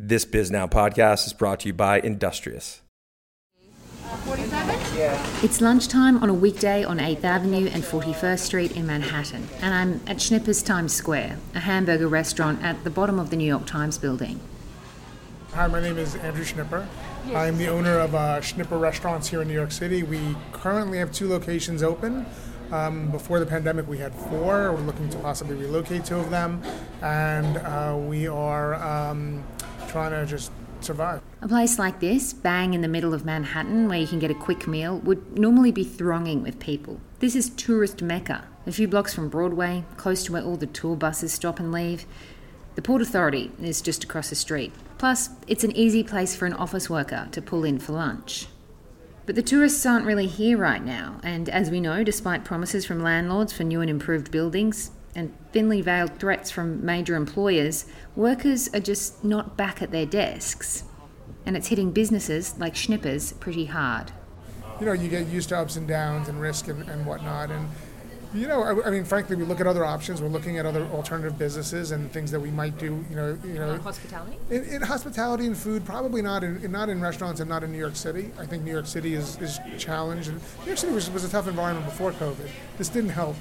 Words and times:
This 0.00 0.24
Bisnow 0.24 0.70
podcast 0.70 1.26
is 1.26 1.32
brought 1.32 1.58
to 1.60 1.66
you 1.66 1.72
by 1.72 1.98
Industrious. 1.98 2.82
It's 5.42 5.60
lunchtime 5.60 6.22
on 6.22 6.28
a 6.28 6.34
weekday 6.34 6.84
on 6.84 6.98
8th 6.98 7.24
Avenue 7.24 7.66
and 7.66 7.82
41st 7.82 8.38
Street 8.38 8.76
in 8.76 8.86
Manhattan, 8.86 9.48
and 9.60 9.74
I'm 9.74 10.00
at 10.06 10.22
Schnipper's 10.22 10.62
Times 10.62 10.92
Square, 10.92 11.38
a 11.52 11.58
hamburger 11.58 12.06
restaurant 12.06 12.62
at 12.62 12.84
the 12.84 12.90
bottom 12.90 13.18
of 13.18 13.30
the 13.30 13.36
New 13.36 13.44
York 13.44 13.66
Times 13.66 13.98
building. 13.98 14.38
Hi, 15.54 15.66
my 15.66 15.80
name 15.80 15.98
is 15.98 16.14
Andrew 16.14 16.44
Schnipper. 16.44 16.86
I'm 17.34 17.58
the 17.58 17.66
owner 17.66 17.98
of 17.98 18.14
uh, 18.14 18.40
Schnipper 18.40 18.78
Restaurants 18.78 19.26
here 19.26 19.42
in 19.42 19.48
New 19.48 19.54
York 19.54 19.72
City. 19.72 20.04
We 20.04 20.36
currently 20.52 20.98
have 20.98 21.10
two 21.10 21.28
locations 21.28 21.82
open. 21.82 22.24
Um, 22.70 23.10
before 23.10 23.40
the 23.40 23.46
pandemic, 23.46 23.88
we 23.88 23.98
had 23.98 24.14
four. 24.14 24.72
We're 24.72 24.80
looking 24.80 25.08
to 25.10 25.18
possibly 25.18 25.56
relocate 25.56 26.04
two 26.04 26.18
of 26.18 26.30
them, 26.30 26.62
and 27.02 27.56
uh, 27.56 27.96
we 27.98 28.28
are 28.28 28.74
um, 28.76 29.42
trying 29.88 30.10
to 30.10 30.24
just 30.26 30.52
survive. 30.80 31.20
A 31.42 31.48
place 31.48 31.78
like 31.78 32.00
this, 32.00 32.32
bang 32.32 32.74
in 32.74 32.82
the 32.82 32.88
middle 32.88 33.14
of 33.14 33.24
Manhattan, 33.24 33.88
where 33.88 33.98
you 33.98 34.06
can 34.06 34.18
get 34.18 34.30
a 34.30 34.34
quick 34.34 34.68
meal, 34.68 34.98
would 34.98 35.38
normally 35.38 35.72
be 35.72 35.84
thronging 35.84 36.42
with 36.42 36.60
people. 36.60 37.00
This 37.18 37.34
is 37.34 37.50
tourist 37.50 38.02
mecca, 38.02 38.44
a 38.66 38.72
few 38.72 38.86
blocks 38.86 39.14
from 39.14 39.28
Broadway, 39.28 39.84
close 39.96 40.24
to 40.24 40.32
where 40.32 40.42
all 40.42 40.56
the 40.56 40.66
tour 40.66 40.94
buses 40.94 41.32
stop 41.32 41.58
and 41.58 41.72
leave. 41.72 42.04
The 42.76 42.82
Port 42.82 43.02
Authority 43.02 43.50
is 43.60 43.80
just 43.80 44.04
across 44.04 44.30
the 44.30 44.36
street. 44.36 44.72
Plus, 44.98 45.30
it's 45.46 45.64
an 45.64 45.72
easy 45.72 46.04
place 46.04 46.36
for 46.36 46.46
an 46.46 46.52
office 46.52 46.88
worker 46.88 47.28
to 47.32 47.42
pull 47.42 47.64
in 47.64 47.78
for 47.78 47.92
lunch. 47.92 48.46
But 49.26 49.34
the 49.34 49.42
tourists 49.42 49.84
aren't 49.84 50.06
really 50.06 50.26
here 50.26 50.56
right 50.56 50.82
now, 50.82 51.20
and 51.22 51.48
as 51.48 51.70
we 51.70 51.80
know, 51.80 52.04
despite 52.04 52.44
promises 52.44 52.86
from 52.86 53.02
landlords 53.02 53.52
for 53.52 53.64
new 53.64 53.80
and 53.80 53.90
improved 53.90 54.30
buildings 54.30 54.90
and 55.14 55.34
thinly 55.52 55.80
veiled 55.80 56.18
threats 56.18 56.50
from 56.50 56.84
major 56.84 57.14
employers, 57.14 57.86
workers 58.14 58.68
are 58.74 58.80
just 58.80 59.24
not 59.24 59.56
back 59.56 59.82
at 59.82 59.90
their 59.90 60.06
desks. 60.06 60.84
And 61.46 61.56
it's 61.56 61.68
hitting 61.68 61.92
businesses 61.92 62.58
like 62.58 62.74
Schnippers 62.74 63.38
pretty 63.40 63.66
hard. 63.66 64.12
You 64.80 64.86
know, 64.86 64.92
you 64.92 65.08
get 65.08 65.26
used 65.26 65.48
to 65.48 65.58
ups 65.58 65.76
and 65.76 65.88
downs 65.88 66.28
and 66.28 66.40
risk 66.40 66.68
and, 66.68 66.88
and 66.88 67.04
whatnot, 67.04 67.50
and 67.50 67.68
you 68.34 68.46
know, 68.46 68.62
I, 68.62 68.88
I, 68.88 68.90
mean, 68.90 69.04
frankly, 69.04 69.36
we 69.36 69.44
look 69.44 69.60
at 69.60 69.66
other 69.66 69.84
options. 69.84 70.20
We're 70.20 70.28
looking 70.28 70.58
at 70.58 70.66
other 70.66 70.84
alternative 70.86 71.38
businesses 71.38 71.92
and 71.92 72.12
things 72.12 72.30
that 72.30 72.40
we 72.40 72.50
might 72.50 72.76
do. 72.76 73.02
You 73.08 73.16
know, 73.16 73.38
you 73.42 73.54
know, 73.54 73.70
uh, 73.70 73.78
hospitality. 73.78 74.36
In, 74.50 74.64
in, 74.64 74.82
hospitality 74.82 75.46
and 75.46 75.56
food, 75.56 75.84
probably 75.86 76.20
not 76.20 76.44
in 76.44 76.70
not 76.70 76.90
in 76.90 77.00
restaurants 77.00 77.40
and 77.40 77.48
not 77.48 77.64
in 77.64 77.72
New 77.72 77.78
York 77.78 77.96
City. 77.96 78.30
I 78.38 78.44
think 78.44 78.64
New 78.64 78.72
York 78.72 78.86
City 78.86 79.14
is, 79.14 79.38
is 79.40 79.58
challenged. 79.78 80.28
And 80.28 80.40
New 80.60 80.66
York 80.66 80.78
City 80.78 80.92
was, 80.92 81.10
was 81.10 81.24
a 81.24 81.28
tough 81.28 81.48
environment 81.48 81.86
before 81.86 82.12
COVID. 82.12 82.50
This 82.76 82.90
didn't 82.90 83.10
help. 83.10 83.36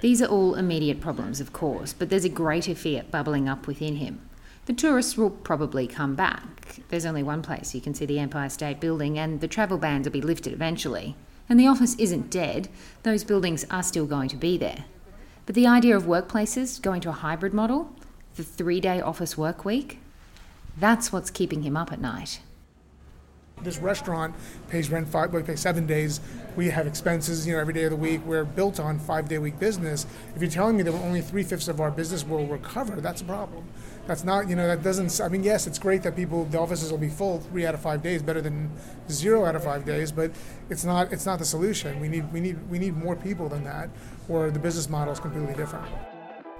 These 0.00 0.22
are 0.22 0.26
all 0.26 0.54
immediate 0.54 1.00
problems, 1.00 1.40
of 1.40 1.52
course, 1.52 1.92
but 1.92 2.08
there's 2.08 2.24
a 2.24 2.30
greater 2.30 2.74
fear 2.74 3.04
bubbling 3.10 3.48
up 3.48 3.66
within 3.66 3.96
him. 3.96 4.20
The 4.64 4.72
tourists 4.72 5.16
will 5.16 5.30
probably 5.30 5.86
come 5.86 6.14
back. 6.14 6.80
There's 6.88 7.04
only 7.04 7.22
one 7.22 7.42
place 7.42 7.74
you 7.74 7.80
can 7.80 7.92
see 7.94 8.06
the 8.06 8.18
Empire 8.18 8.48
State 8.48 8.80
Building, 8.80 9.18
and 9.18 9.40
the 9.40 9.48
travel 9.48 9.76
bans 9.76 10.06
will 10.06 10.12
be 10.12 10.22
lifted 10.22 10.52
eventually. 10.52 11.16
And 11.48 11.58
the 11.58 11.66
office 11.66 11.96
isn't 11.96 12.30
dead, 12.30 12.68
those 13.02 13.24
buildings 13.24 13.66
are 13.70 13.82
still 13.82 14.06
going 14.06 14.28
to 14.28 14.36
be 14.36 14.56
there. 14.56 14.84
But 15.44 15.54
the 15.54 15.66
idea 15.66 15.96
of 15.96 16.04
workplaces 16.04 16.80
going 16.80 17.00
to 17.02 17.08
a 17.08 17.12
hybrid 17.12 17.52
model, 17.52 17.90
the 18.36 18.44
three 18.44 18.80
day 18.80 19.00
office 19.00 19.36
work 19.36 19.64
week, 19.64 19.98
that's 20.78 21.12
what's 21.12 21.30
keeping 21.30 21.62
him 21.62 21.76
up 21.76 21.92
at 21.92 22.00
night. 22.00 22.40
This 23.62 23.78
restaurant 23.78 24.34
pays 24.68 24.90
rent 24.90 25.08
five, 25.08 25.32
we 25.32 25.42
pay 25.42 25.56
seven 25.56 25.86
days. 25.86 26.20
We 26.56 26.70
have 26.70 26.86
expenses, 26.86 27.46
you 27.46 27.54
know, 27.54 27.60
every 27.60 27.74
day 27.74 27.84
of 27.84 27.90
the 27.90 27.96
week. 27.96 28.24
We're 28.26 28.44
built 28.44 28.80
on 28.80 28.98
five 28.98 29.28
day 29.28 29.38
week 29.38 29.58
business. 29.58 30.06
If 30.34 30.42
you're 30.42 30.50
telling 30.50 30.76
me 30.76 30.82
that 30.82 30.92
only 30.92 31.20
three 31.20 31.42
fifths 31.42 31.68
of 31.68 31.80
our 31.80 31.90
business 31.90 32.26
will 32.26 32.46
recover, 32.46 33.00
that's 33.00 33.20
a 33.20 33.24
problem 33.24 33.64
that's 34.10 34.24
not 34.24 34.48
you 34.48 34.56
know 34.56 34.66
that 34.66 34.82
doesn't 34.82 35.20
i 35.24 35.28
mean 35.28 35.44
yes 35.44 35.68
it's 35.68 35.78
great 35.78 36.02
that 36.02 36.16
people 36.16 36.44
the 36.46 36.58
offices 36.58 36.90
will 36.90 36.98
be 36.98 37.08
full 37.08 37.38
three 37.38 37.64
out 37.64 37.74
of 37.74 37.80
five 37.80 38.02
days 38.02 38.22
better 38.22 38.40
than 38.40 38.68
zero 39.08 39.44
out 39.44 39.54
of 39.54 39.62
five 39.62 39.84
days 39.84 40.10
but 40.10 40.32
it's 40.68 40.84
not 40.84 41.12
it's 41.12 41.26
not 41.26 41.38
the 41.38 41.44
solution 41.44 42.00
we 42.00 42.08
need 42.08 42.30
we 42.32 42.40
need 42.40 42.58
we 42.68 42.76
need 42.76 42.96
more 42.96 43.14
people 43.14 43.48
than 43.48 43.62
that 43.62 43.88
or 44.28 44.50
the 44.50 44.58
business 44.58 44.88
model 44.88 45.12
is 45.12 45.20
completely 45.20 45.54
different 45.54 45.86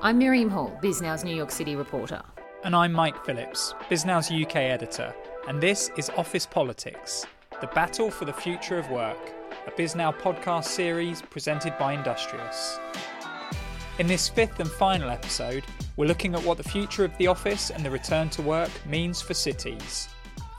i'm 0.00 0.16
miriam 0.16 0.48
hall 0.48 0.78
bisnow's 0.80 1.24
new 1.24 1.34
york 1.34 1.50
city 1.50 1.74
reporter 1.74 2.22
and 2.62 2.76
i'm 2.76 2.92
mike 2.92 3.24
phillips 3.24 3.74
bisnow's 3.88 4.30
uk 4.30 4.54
editor 4.54 5.12
and 5.48 5.60
this 5.60 5.90
is 5.96 6.10
office 6.16 6.46
politics 6.46 7.26
the 7.60 7.66
battle 7.68 8.10
for 8.10 8.24
the 8.24 8.32
future 8.32 8.78
of 8.78 8.90
work 8.90 9.32
a 9.66 9.70
bisnow 9.70 10.16
podcast 10.18 10.64
series 10.64 11.22
presented 11.22 11.76
by 11.78 11.92
industrious 11.92 12.78
in 14.00 14.06
this 14.06 14.30
fifth 14.30 14.60
and 14.60 14.70
final 14.70 15.10
episode, 15.10 15.62
we're 15.98 16.06
looking 16.06 16.34
at 16.34 16.42
what 16.42 16.56
the 16.56 16.62
future 16.62 17.04
of 17.04 17.14
the 17.18 17.26
office 17.26 17.70
and 17.70 17.84
the 17.84 17.90
return 17.90 18.30
to 18.30 18.40
work 18.40 18.70
means 18.86 19.20
for 19.20 19.34
cities, 19.34 20.08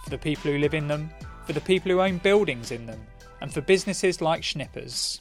for 0.03 0.11
the 0.11 0.17
people 0.19 0.51
who 0.51 0.59
live 0.59 0.75
in 0.75 0.87
them, 0.87 1.09
for 1.47 1.53
the 1.53 1.61
people 1.61 1.91
who 1.91 2.01
own 2.01 2.19
buildings 2.19 2.69
in 2.69 2.85
them, 2.85 3.03
and 3.41 3.51
for 3.51 3.61
businesses 3.61 4.21
like 4.21 4.43
Schnippers. 4.43 5.19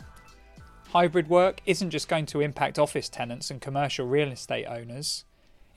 Hybrid 0.91 1.31
work 1.31 1.63
isn't 1.65 1.89
just 1.89 2.09
going 2.09 2.27
to 2.27 2.43
impact 2.43 2.79
office 2.79 3.09
tenants 3.09 3.51
and 3.51 3.59
commercial 3.59 4.07
real 4.07 4.31
estate 4.31 4.67
owners. 4.67 5.25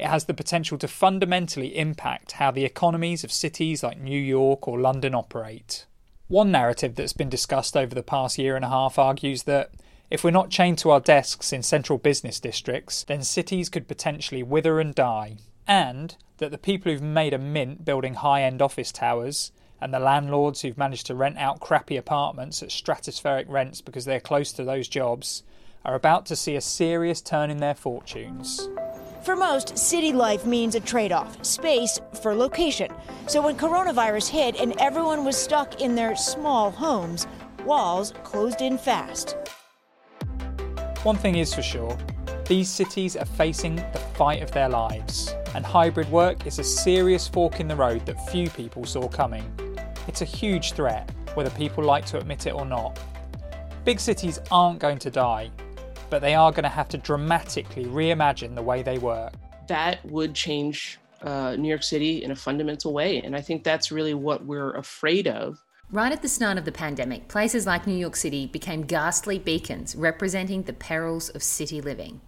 It 0.03 0.09
has 0.09 0.25
the 0.25 0.34
potential 0.34 0.78
to 0.80 0.88
fundamentally 0.90 1.78
impact 1.78 2.34
how 2.34 2.52
the 2.52 2.66
economies 2.66 3.24
of 3.24 3.31
cities 3.31 3.84
like 3.84 4.02
New 4.02 4.19
York 4.19 4.68
or 4.68 4.78
London 4.78 5.16
operate. 5.16 5.86
One 6.28 6.52
narrative 6.52 6.96
that's 6.96 7.14
been 7.14 7.30
discussed 7.30 7.78
over 7.78 7.96
the 7.96 8.03
past 8.03 8.38
year 8.38 8.58
and 8.58 8.66
a 8.66 8.69
half 8.69 9.00
argues 9.00 9.44
that 9.44 9.72
if 10.09 10.22
we're 10.22 10.31
not 10.31 10.50
chained 10.50 10.78
to 10.80 10.90
our 10.90 11.00
desks 11.00 11.53
in 11.53 11.64
central 11.64 11.97
business 11.97 12.41
districts, 12.41 13.06
then 13.06 13.24
cities 13.24 13.69
could 13.69 13.88
potentially 13.88 14.44
wither 14.44 14.81
and 14.81 14.94
die. 14.94 15.38
And 15.69 16.18
that 16.40 16.52
the 16.52 16.58
people 16.58 16.91
who've 16.91 17.02
made 17.02 17.34
a 17.34 17.38
mint 17.38 17.85
building 17.85 18.16
high 18.16 18.44
end 18.44 18.62
office 18.62 18.91
towers 18.91 19.53
and 19.80 19.94
the 19.94 20.00
landlords 20.00 20.64
who've 20.64 20.78
managed 20.78 21.06
to 21.06 21.16
rent 21.16 21.38
out 21.38 21.62
crappy 21.62 21.96
apartments 21.96 22.62
at 22.62 22.72
stratospheric 22.72 23.46
rents 23.47 23.80
because 23.80 24.03
they're 24.03 24.20
close 24.20 24.52
to 24.52 24.66
those 24.66 24.90
jobs 24.90 25.44
are 25.85 25.96
about 25.96 26.25
to 26.25 26.35
see 26.35 26.58
a 26.58 26.62
serious 26.62 27.22
turn 27.22 27.50
in 27.50 27.59
their 27.59 27.75
fortunes. 27.75 28.68
For 29.23 29.38
most, 29.38 29.78
city 29.78 30.11
life 30.11 30.45
means 30.45 30.75
a 30.75 30.81
trade 30.81 31.13
off 31.13 31.45
space 31.45 31.97
for 32.22 32.35
location. 32.35 32.91
So 33.28 33.41
when 33.41 33.56
coronavirus 33.56 34.28
hit 34.28 34.59
and 34.59 34.75
everyone 34.81 35.23
was 35.23 35.38
stuck 35.38 35.79
in 35.79 35.95
their 35.95 36.13
small 36.17 36.72
homes, 36.72 37.25
walls 37.63 38.13
closed 38.25 38.61
in 38.61 38.78
fast. 38.78 39.38
One 41.03 41.16
thing 41.16 41.38
is 41.38 41.53
for 41.53 41.61
sure 41.61 41.97
these 42.50 42.67
cities 42.69 43.16
are 43.16 43.23
facing 43.23 43.78
the 43.78 44.01
fight 44.16 44.44
of 44.44 44.51
their 44.51 44.67
lives, 44.67 45.34
and 45.55 45.66
hybrid 45.66 46.11
work 46.11 46.45
is 46.45 46.59
a 46.59 46.63
serious 46.63 47.25
fork 47.25 47.61
in 47.61 47.69
the 47.69 47.75
road 47.78 48.05
that 48.05 48.29
few 48.29 48.50
people 48.50 48.84
saw 48.84 49.07
coming. 49.07 49.45
It's 50.09 50.22
a 50.22 50.25
huge 50.25 50.73
threat, 50.73 51.09
whether 51.35 51.50
people 51.51 51.85
like 51.85 52.05
to 52.07 52.17
admit 52.17 52.45
it 52.45 52.53
or 52.53 52.66
not. 52.66 53.00
Big 53.85 54.01
cities 54.01 54.40
aren't 54.51 54.79
going 54.79 54.97
to 55.00 55.09
die, 55.09 55.50
but 56.09 56.22
they 56.22 56.36
are 56.36 56.52
going 56.52 56.64
to 56.64 56.69
have 56.69 56.90
to 56.90 56.97
dramatically 56.97 57.86
reimagine 57.86 58.56
the 58.56 58.62
way 58.62 58.84
they 58.84 58.97
work. 58.97 59.34
That 59.68 60.06
would 60.06 60.34
change 60.34 61.00
uh, 61.22 61.56
New 61.58 61.69
York 61.69 61.84
City 61.84 62.24
in 62.24 62.31
a 62.31 62.36
fundamental 62.36 62.94
way, 62.94 63.22
and 63.22 63.36
I 63.36 63.41
think 63.41 63.64
that's 63.64 63.91
really 63.91 64.14
what 64.14 64.46
we're 64.46 64.74
afraid 64.75 65.28
of 65.28 65.64
Right 65.94 66.12
at 66.12 66.24
the 66.24 66.28
start 66.28 66.58
of 66.58 66.66
the 66.66 66.72
pandemic, 66.72 67.28
places 67.28 67.68
like 67.68 67.86
New 67.86 67.96
York 67.96 68.16
City 68.16 68.47
became 68.47 68.81
ghastly 68.81 69.38
beacons 69.38 69.96
representing 69.96 70.64
the 70.64 70.74
perils 70.74 71.30
of 71.30 71.44
city 71.44 71.81
living. 71.81 72.20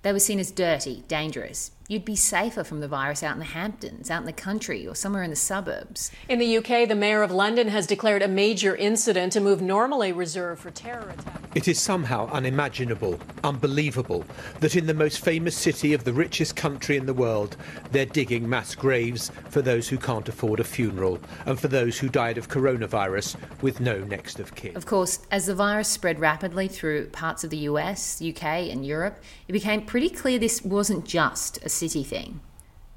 They 0.00 0.14
were 0.14 0.18
seen 0.18 0.38
as 0.38 0.50
dirty, 0.50 1.04
dangerous. 1.08 1.72
You'd 1.88 2.04
be 2.04 2.16
safer 2.16 2.64
from 2.64 2.80
the 2.80 2.88
virus 2.88 3.22
out 3.22 3.34
in 3.34 3.40
the 3.40 3.44
Hamptons, 3.44 4.10
out 4.10 4.20
in 4.20 4.26
the 4.26 4.32
country, 4.32 4.86
or 4.86 4.94
somewhere 4.94 5.22
in 5.22 5.30
the 5.30 5.36
suburbs. 5.36 6.10
In 6.28 6.38
the 6.38 6.58
UK, 6.58 6.88
the 6.88 6.94
Mayor 6.94 7.22
of 7.22 7.30
London 7.30 7.68
has 7.68 7.86
declared 7.86 8.22
a 8.22 8.28
major 8.28 8.76
incident, 8.76 9.36
a 9.36 9.40
move 9.40 9.60
normally 9.60 10.12
reserved 10.12 10.62
for 10.62 10.70
terror 10.70 11.10
attacks. 11.10 11.42
It 11.54 11.68
is 11.68 11.78
somehow 11.78 12.30
unimaginable, 12.30 13.20
unbelievable, 13.44 14.24
that 14.60 14.74
in 14.74 14.86
the 14.86 14.94
most 14.94 15.22
famous 15.22 15.54
city 15.54 15.92
of 15.92 16.04
the 16.04 16.12
richest 16.12 16.56
country 16.56 16.96
in 16.96 17.04
the 17.04 17.12
world, 17.12 17.58
they're 17.90 18.06
digging 18.06 18.48
mass 18.48 18.74
graves 18.74 19.30
for 19.50 19.60
those 19.60 19.86
who 19.88 19.98
can't 19.98 20.28
afford 20.28 20.60
a 20.60 20.64
funeral 20.64 21.18
and 21.44 21.60
for 21.60 21.68
those 21.68 21.98
who 21.98 22.08
died 22.08 22.38
of 22.38 22.48
coronavirus 22.48 23.36
with 23.60 23.80
no 23.80 23.98
next 23.98 24.40
of 24.40 24.54
kin. 24.54 24.74
Of 24.76 24.86
course, 24.86 25.26
as 25.30 25.44
the 25.44 25.54
virus 25.54 25.88
spread 25.88 26.20
rapidly 26.20 26.68
through 26.68 27.08
parts 27.08 27.44
of 27.44 27.50
the 27.50 27.58
US, 27.58 28.22
UK, 28.22 28.70
and 28.70 28.86
Europe, 28.86 29.22
it 29.46 29.52
became 29.52 29.84
pretty 29.84 30.08
clear 30.08 30.38
this 30.38 30.62
wasn't 30.64 31.04
just 31.04 31.58
a 31.62 31.68
city 31.72 32.04
thing. 32.04 32.40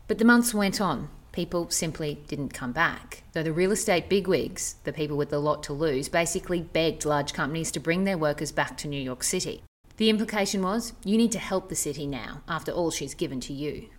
But 0.08 0.20
the 0.20 0.26
months 0.26 0.54
went 0.54 0.80
on. 0.80 1.10
People 1.32 1.70
simply 1.70 2.22
didn't 2.28 2.54
come 2.54 2.72
back. 2.72 3.24
Though 3.34 3.44
the 3.44 3.52
real 3.52 3.72
estate 3.72 4.08
bigwigs, 4.08 4.76
the 4.84 4.94
people 4.94 5.18
with 5.18 5.34
a 5.34 5.40
lot 5.40 5.64
to 5.64 5.74
lose, 5.74 6.08
basically 6.08 6.62
begged 6.62 7.06
large 7.06 7.34
companies 7.34 7.72
to 7.72 7.80
bring 7.80 8.04
their 8.04 8.18
workers 8.18 8.52
back 8.52 8.78
to 8.78 8.88
New 8.88 9.02
York 9.02 9.24
City. 9.24 9.64
The 9.98 10.10
implication 10.10 10.62
was 10.62 10.94
you 11.04 11.18
need 11.18 11.32
to 11.32 11.40
help 11.40 11.70
the 11.70 11.76
city 11.76 12.06
now, 12.06 12.42
after 12.48 12.72
all 12.72 12.92
she's 12.92 13.14
given 13.14 13.40
to 13.42 13.54
you. 13.54 13.90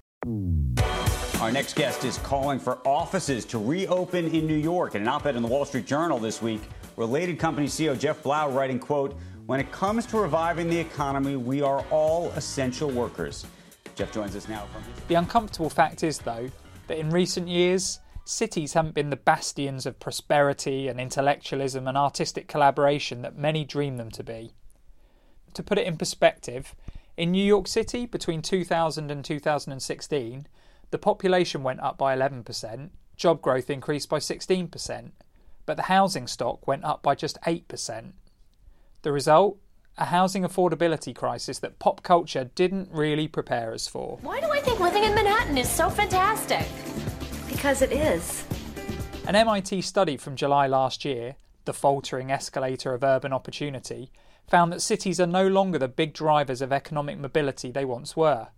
Our 1.40 1.52
next 1.52 1.74
guest 1.74 2.04
is 2.04 2.18
calling 2.18 2.58
for 2.58 2.78
offices 2.86 3.44
to 3.46 3.58
reopen 3.58 4.26
in 4.28 4.46
New 4.46 4.56
York. 4.56 4.94
In 4.94 5.02
an 5.02 5.08
op-ed 5.08 5.36
in 5.36 5.42
the 5.42 5.48
Wall 5.48 5.66
Street 5.66 5.86
Journal 5.86 6.18
this 6.18 6.40
week, 6.40 6.62
related 6.96 7.38
company 7.38 7.66
CEO 7.66 7.98
Jeff 7.98 8.22
Blau 8.22 8.50
writing, 8.50 8.78
quote, 8.78 9.18
when 9.44 9.60
it 9.60 9.70
comes 9.70 10.06
to 10.06 10.18
reviving 10.18 10.68
the 10.68 10.78
economy, 10.78 11.36
we 11.36 11.60
are 11.62 11.84
all 11.90 12.30
essential 12.30 12.90
workers. 12.90 13.46
Jeff 13.96 14.12
joins 14.12 14.36
us 14.36 14.46
now 14.46 14.66
from 14.66 14.82
The 15.08 15.14
uncomfortable 15.14 15.70
fact 15.70 16.02
is, 16.04 16.18
though, 16.18 16.50
that 16.86 16.98
in 16.98 17.10
recent 17.10 17.48
years, 17.48 17.98
cities 18.26 18.74
haven't 18.74 18.94
been 18.94 19.08
the 19.08 19.16
bastions 19.16 19.86
of 19.86 19.98
prosperity 19.98 20.86
and 20.86 21.00
intellectualism 21.00 21.88
and 21.88 21.96
artistic 21.96 22.46
collaboration 22.46 23.22
that 23.22 23.38
many 23.38 23.64
dream 23.64 23.96
them 23.96 24.10
to 24.10 24.22
be. 24.22 24.52
To 25.54 25.62
put 25.62 25.78
it 25.78 25.86
in 25.86 25.96
perspective, 25.96 26.74
in 27.16 27.30
New 27.30 27.42
York 27.42 27.66
City 27.66 28.04
between 28.04 28.42
2000 28.42 29.10
and 29.10 29.24
2016, 29.24 30.46
the 30.90 30.98
population 30.98 31.62
went 31.62 31.80
up 31.80 31.96
by 31.96 32.14
11%, 32.14 32.90
job 33.16 33.40
growth 33.40 33.70
increased 33.70 34.10
by 34.10 34.18
16%, 34.18 35.12
but 35.64 35.78
the 35.78 35.84
housing 35.84 36.26
stock 36.26 36.66
went 36.66 36.84
up 36.84 37.02
by 37.02 37.14
just 37.14 37.40
8%. 37.46 38.12
The 39.00 39.12
result? 39.12 39.58
A 39.98 40.04
housing 40.04 40.42
affordability 40.42 41.14
crisis 41.16 41.58
that 41.60 41.78
pop 41.78 42.02
culture 42.02 42.50
didn't 42.54 42.90
really 42.92 43.26
prepare 43.26 43.72
us 43.72 43.88
for. 43.88 44.18
Why 44.20 44.40
do 44.40 44.50
I 44.50 44.60
think 44.60 44.78
living 44.78 45.04
in 45.04 45.14
Manhattan 45.14 45.56
is 45.56 45.70
so 45.70 45.88
fantastic? 45.88 46.66
Because 47.48 47.80
it 47.80 47.92
is. 47.92 48.44
An 49.26 49.34
MIT 49.34 49.80
study 49.80 50.18
from 50.18 50.36
July 50.36 50.66
last 50.66 51.06
year, 51.06 51.36
The 51.64 51.72
Faltering 51.72 52.30
Escalator 52.30 52.92
of 52.92 53.02
Urban 53.02 53.32
Opportunity, 53.32 54.12
found 54.46 54.70
that 54.70 54.82
cities 54.82 55.18
are 55.18 55.26
no 55.26 55.48
longer 55.48 55.78
the 55.78 55.88
big 55.88 56.12
drivers 56.12 56.60
of 56.60 56.74
economic 56.74 57.18
mobility 57.18 57.70
they 57.70 57.86
once 57.86 58.14
were. 58.14 58.48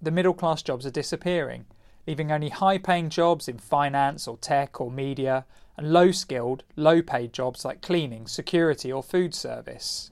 The 0.00 0.12
middle 0.12 0.32
class 0.32 0.62
jobs 0.62 0.86
are 0.86 0.90
disappearing, 0.90 1.66
leaving 2.06 2.30
only 2.30 2.50
high 2.50 2.78
paying 2.78 3.10
jobs 3.10 3.48
in 3.48 3.58
finance 3.58 4.28
or 4.28 4.36
tech 4.36 4.80
or 4.80 4.92
media, 4.92 5.44
and 5.76 5.92
low 5.92 6.12
skilled, 6.12 6.62
low 6.76 7.02
paid 7.02 7.32
jobs 7.32 7.64
like 7.64 7.82
cleaning, 7.82 8.28
security, 8.28 8.92
or 8.92 9.02
food 9.02 9.34
service. 9.34 10.11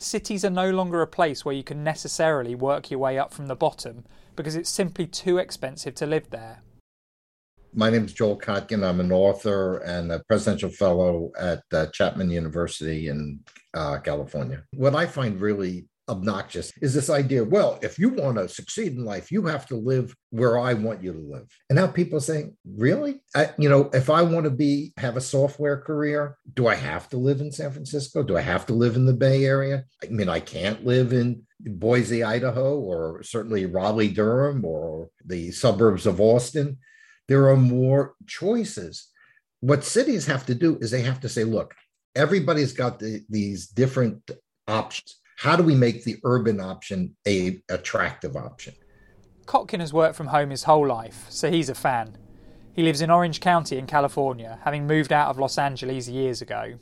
Cities 0.00 0.44
are 0.44 0.50
no 0.50 0.70
longer 0.70 1.02
a 1.02 1.08
place 1.08 1.44
where 1.44 1.54
you 1.54 1.64
can 1.64 1.82
necessarily 1.82 2.54
work 2.54 2.88
your 2.88 3.00
way 3.00 3.18
up 3.18 3.34
from 3.34 3.48
the 3.48 3.56
bottom 3.56 4.04
because 4.36 4.54
it's 4.54 4.70
simply 4.70 5.08
too 5.08 5.38
expensive 5.38 5.96
to 5.96 6.06
live 6.06 6.30
there. 6.30 6.62
My 7.74 7.90
name 7.90 8.04
is 8.04 8.12
Joel 8.12 8.38
Kotkin. 8.38 8.88
I'm 8.88 9.00
an 9.00 9.10
author 9.10 9.78
and 9.78 10.12
a 10.12 10.22
presidential 10.28 10.70
fellow 10.70 11.32
at 11.36 11.62
uh, 11.72 11.86
Chapman 11.92 12.30
University 12.30 13.08
in 13.08 13.40
uh, 13.74 13.98
California. 13.98 14.62
What 14.72 14.94
I 14.94 15.04
find 15.04 15.40
really 15.40 15.87
obnoxious 16.08 16.72
is 16.80 16.94
this 16.94 17.10
idea 17.10 17.44
well, 17.44 17.78
if 17.82 17.98
you 17.98 18.10
want 18.10 18.36
to 18.36 18.48
succeed 18.48 18.92
in 18.92 19.04
life, 19.04 19.30
you 19.30 19.46
have 19.46 19.66
to 19.66 19.76
live 19.76 20.14
where 20.30 20.58
I 20.58 20.74
want 20.74 21.02
you 21.02 21.12
to 21.12 21.18
live. 21.18 21.46
And 21.68 21.76
now 21.76 21.86
people 21.86 22.18
are 22.18 22.22
saying, 22.22 22.56
really? 22.64 23.20
I, 23.34 23.50
you 23.58 23.68
know, 23.68 23.90
if 23.92 24.10
I 24.10 24.22
want 24.22 24.44
to 24.44 24.50
be 24.50 24.92
have 24.96 25.16
a 25.16 25.20
software 25.20 25.80
career, 25.80 26.36
do 26.54 26.66
I 26.66 26.74
have 26.74 27.08
to 27.10 27.16
live 27.16 27.40
in 27.40 27.52
San 27.52 27.70
Francisco? 27.70 28.22
Do 28.22 28.36
I 28.36 28.42
have 28.42 28.66
to 28.66 28.74
live 28.74 28.96
in 28.96 29.06
the 29.06 29.14
Bay 29.14 29.44
Area? 29.44 29.84
I 30.02 30.08
mean, 30.08 30.28
I 30.28 30.40
can't 30.40 30.84
live 30.84 31.12
in 31.12 31.42
Boise, 31.60 32.22
Idaho, 32.22 32.78
or 32.78 33.22
certainly 33.22 33.66
Raleigh, 33.66 34.08
Durham, 34.08 34.64
or 34.64 35.08
the 35.24 35.50
suburbs 35.50 36.06
of 36.06 36.20
Austin 36.20 36.78
there 37.28 37.48
are 37.50 37.56
more 37.56 38.14
choices. 38.26 39.08
What 39.60 39.84
cities 39.84 40.26
have 40.26 40.46
to 40.46 40.54
do 40.54 40.78
is 40.80 40.90
they 40.90 41.02
have 41.02 41.20
to 41.20 41.28
say, 41.28 41.44
look, 41.44 41.74
everybody's 42.16 42.72
got 42.72 42.98
the, 42.98 43.22
these 43.28 43.68
different 43.68 44.30
options. 44.66 45.16
How 45.38 45.54
do 45.54 45.62
we 45.62 45.76
make 45.76 46.02
the 46.02 46.16
urban 46.24 46.60
option 46.60 47.14
a 47.24 47.62
attractive 47.68 48.36
option? 48.36 48.74
Kotkin 49.46 49.78
has 49.78 49.92
worked 49.92 50.16
from 50.16 50.26
home 50.26 50.50
his 50.50 50.64
whole 50.64 50.84
life, 50.84 51.26
so 51.28 51.48
he's 51.48 51.68
a 51.68 51.76
fan. 51.76 52.18
He 52.72 52.82
lives 52.82 53.00
in 53.00 53.08
Orange 53.08 53.38
County 53.38 53.78
in 53.78 53.86
California, 53.86 54.58
having 54.64 54.88
moved 54.88 55.12
out 55.12 55.28
of 55.28 55.38
Los 55.38 55.56
Angeles 55.56 56.08
years 56.08 56.42
ago. 56.42 56.80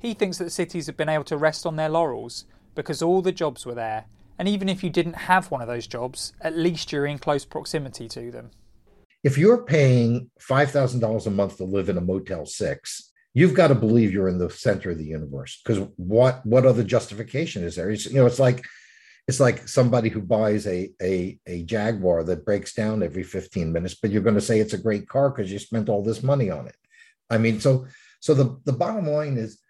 He 0.00 0.14
thinks 0.14 0.38
that 0.38 0.50
cities 0.50 0.86
have 0.86 0.96
been 0.96 1.08
able 1.08 1.22
to 1.24 1.36
rest 1.36 1.64
on 1.64 1.76
their 1.76 1.88
laurels 1.88 2.44
because 2.74 3.02
all 3.02 3.22
the 3.22 3.30
jobs 3.30 3.64
were 3.64 3.74
there, 3.74 4.06
and 4.36 4.48
even 4.48 4.68
if 4.68 4.82
you 4.82 4.90
didn't 4.90 5.14
have 5.14 5.52
one 5.52 5.62
of 5.62 5.68
those 5.68 5.86
jobs, 5.86 6.32
at 6.40 6.56
least 6.56 6.90
you're 6.90 7.06
in 7.06 7.20
close 7.20 7.44
proximity 7.44 8.08
to 8.08 8.32
them 8.32 8.50
if 9.22 9.36
you're 9.36 9.64
paying 9.64 10.30
$5,000 10.40 11.26
a 11.26 11.30
month 11.30 11.58
to 11.58 11.64
live 11.64 11.88
in 11.88 11.98
a 11.98 12.00
Motel 12.00 12.46
6, 12.46 13.09
you've 13.34 13.54
got 13.54 13.68
to 13.68 13.74
believe 13.74 14.12
you're 14.12 14.28
in 14.28 14.38
the 14.38 14.50
center 14.50 14.90
of 14.90 14.98
the 14.98 15.04
universe 15.04 15.60
because 15.64 15.86
what 15.96 16.44
what 16.44 16.66
other 16.66 16.82
justification 16.82 17.62
is 17.64 17.76
there? 17.76 17.90
It's, 17.90 18.06
you 18.06 18.16
know, 18.16 18.26
it's 18.26 18.40
like 18.40 18.64
it's 19.28 19.40
like 19.40 19.68
somebody 19.68 20.08
who 20.08 20.20
buys 20.20 20.66
a, 20.66 20.90
a, 21.00 21.38
a 21.46 21.62
Jaguar 21.62 22.24
that 22.24 22.44
breaks 22.44 22.74
down 22.74 23.02
every 23.02 23.22
15 23.22 23.72
minutes, 23.72 23.94
but 23.94 24.10
you're 24.10 24.22
going 24.22 24.34
to 24.34 24.40
say 24.40 24.58
it's 24.58 24.72
a 24.72 24.78
great 24.78 25.08
car 25.08 25.30
because 25.30 25.52
you 25.52 25.58
spent 25.58 25.88
all 25.88 26.02
this 26.02 26.22
money 26.22 26.50
on 26.50 26.66
it. 26.66 26.74
I 27.28 27.38
mean, 27.38 27.60
so 27.60 27.86
so 28.20 28.34
the, 28.34 28.60
the 28.64 28.72
bottom 28.72 29.06
line 29.06 29.36
is 29.36 29.60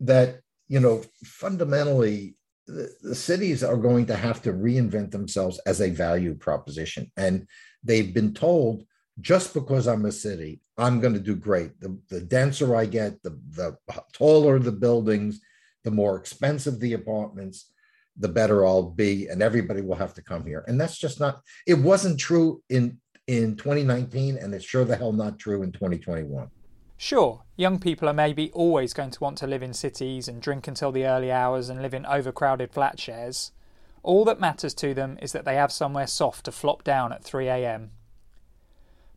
that, 0.00 0.40
you 0.68 0.80
know, 0.80 1.02
fundamentally 1.24 2.36
the, 2.66 2.90
the 3.02 3.14
cities 3.14 3.62
are 3.62 3.76
going 3.76 4.06
to 4.06 4.16
have 4.16 4.42
to 4.42 4.52
reinvent 4.52 5.10
themselves 5.10 5.60
as 5.66 5.80
a 5.80 5.90
value 5.90 6.34
proposition. 6.34 7.10
And 7.16 7.46
they've 7.84 8.12
been 8.12 8.34
told 8.34 8.84
just 9.20 9.54
because 9.54 9.86
I'm 9.86 10.04
a 10.06 10.12
city, 10.12 10.60
I'm 10.78 11.00
going 11.00 11.14
to 11.14 11.20
do 11.20 11.36
great. 11.36 11.78
The, 11.80 11.98
the 12.08 12.20
denser 12.20 12.74
I 12.74 12.86
get, 12.86 13.22
the, 13.22 13.38
the 13.50 13.76
taller 14.12 14.58
the 14.58 14.72
buildings, 14.72 15.40
the 15.84 15.90
more 15.90 16.16
expensive 16.16 16.80
the 16.80 16.94
apartments, 16.94 17.72
the 18.16 18.28
better 18.28 18.64
I'll 18.66 18.90
be, 18.90 19.28
and 19.28 19.42
everybody 19.42 19.80
will 19.80 19.96
have 19.96 20.14
to 20.14 20.22
come 20.22 20.46
here. 20.46 20.64
And 20.66 20.80
that's 20.80 20.98
just 20.98 21.20
not, 21.20 21.42
it 21.66 21.74
wasn't 21.74 22.18
true 22.18 22.62
in, 22.68 22.98
in 23.26 23.56
2019, 23.56 24.36
and 24.36 24.54
it's 24.54 24.64
sure 24.64 24.84
the 24.84 24.96
hell 24.96 25.12
not 25.12 25.38
true 25.38 25.62
in 25.62 25.72
2021. 25.72 26.48
Sure, 26.96 27.42
young 27.56 27.80
people 27.80 28.08
are 28.08 28.14
maybe 28.14 28.50
always 28.52 28.92
going 28.92 29.10
to 29.10 29.20
want 29.20 29.36
to 29.38 29.46
live 29.46 29.62
in 29.62 29.74
cities 29.74 30.28
and 30.28 30.40
drink 30.40 30.68
until 30.68 30.92
the 30.92 31.04
early 31.04 31.32
hours 31.32 31.68
and 31.68 31.82
live 31.82 31.94
in 31.94 32.06
overcrowded 32.06 32.72
flat 32.72 33.00
shares. 33.00 33.50
All 34.02 34.24
that 34.24 34.40
matters 34.40 34.74
to 34.74 34.94
them 34.94 35.18
is 35.20 35.32
that 35.32 35.44
they 35.44 35.56
have 35.56 35.72
somewhere 35.72 36.06
soft 36.06 36.44
to 36.44 36.52
flop 36.52 36.84
down 36.84 37.12
at 37.12 37.24
3am. 37.24 37.88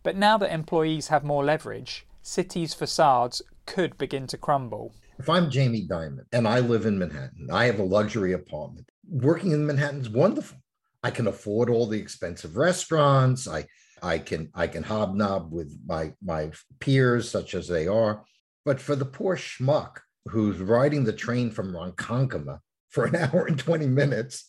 But 0.05 0.15
now 0.15 0.37
that 0.37 0.53
employees 0.53 1.07
have 1.07 1.23
more 1.23 1.43
leverage, 1.43 2.05
cities' 2.21 2.75
facades 2.75 3.41
could 3.65 3.97
begin 3.97 4.27
to 4.27 4.37
crumble. 4.37 4.93
If 5.17 5.27
I'm 5.27 5.49
Jamie 5.49 5.87
Dimon 5.87 6.19
and 6.31 6.47
I 6.47 6.59
live 6.59 6.85
in 6.85 6.99
Manhattan, 6.99 7.47
I 7.51 7.65
have 7.65 7.79
a 7.79 7.83
luxury 7.83 8.33
apartment. 8.33 8.87
Working 9.09 9.51
in 9.51 9.65
Manhattan 9.65 10.01
is 10.01 10.09
wonderful. 10.11 10.59
I 11.01 11.09
can 11.09 11.25
afford 11.25 11.71
all 11.71 11.87
the 11.87 11.99
expensive 11.99 12.55
restaurants. 12.55 13.47
I 13.47 13.65
I 14.03 14.19
can 14.19 14.51
I 14.53 14.67
can 14.67 14.83
hobnob 14.83 15.51
with 15.51 15.75
my 15.87 16.13
my 16.21 16.51
peers, 16.79 17.27
such 17.27 17.55
as 17.55 17.67
they 17.67 17.87
are. 17.87 18.23
But 18.63 18.79
for 18.79 18.95
the 18.95 19.05
poor 19.05 19.35
schmuck 19.35 20.01
who's 20.27 20.59
riding 20.59 21.03
the 21.03 21.13
train 21.13 21.49
from 21.49 21.73
Ronkonkoma 21.73 22.59
for 22.89 23.05
an 23.05 23.15
hour 23.23 23.47
and 23.47 23.57
20 23.57 23.87
minutes, 23.87 24.45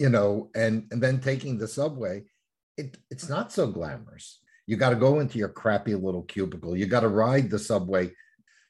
you 0.00 0.08
know, 0.08 0.50
and, 0.56 0.88
and 0.90 1.00
then 1.00 1.20
taking 1.20 1.58
the 1.58 1.68
subway, 1.68 2.24
it, 2.76 2.98
it's 3.08 3.28
not 3.28 3.52
so 3.52 3.68
glamorous. 3.68 4.40
You 4.66 4.76
got 4.76 4.90
to 4.90 4.96
go 4.96 5.20
into 5.20 5.38
your 5.38 5.48
crappy 5.48 5.94
little 5.94 6.22
cubicle. 6.22 6.76
You 6.76 6.86
got 6.86 7.00
to 7.00 7.08
ride 7.08 7.50
the 7.50 7.58
subway. 7.58 8.12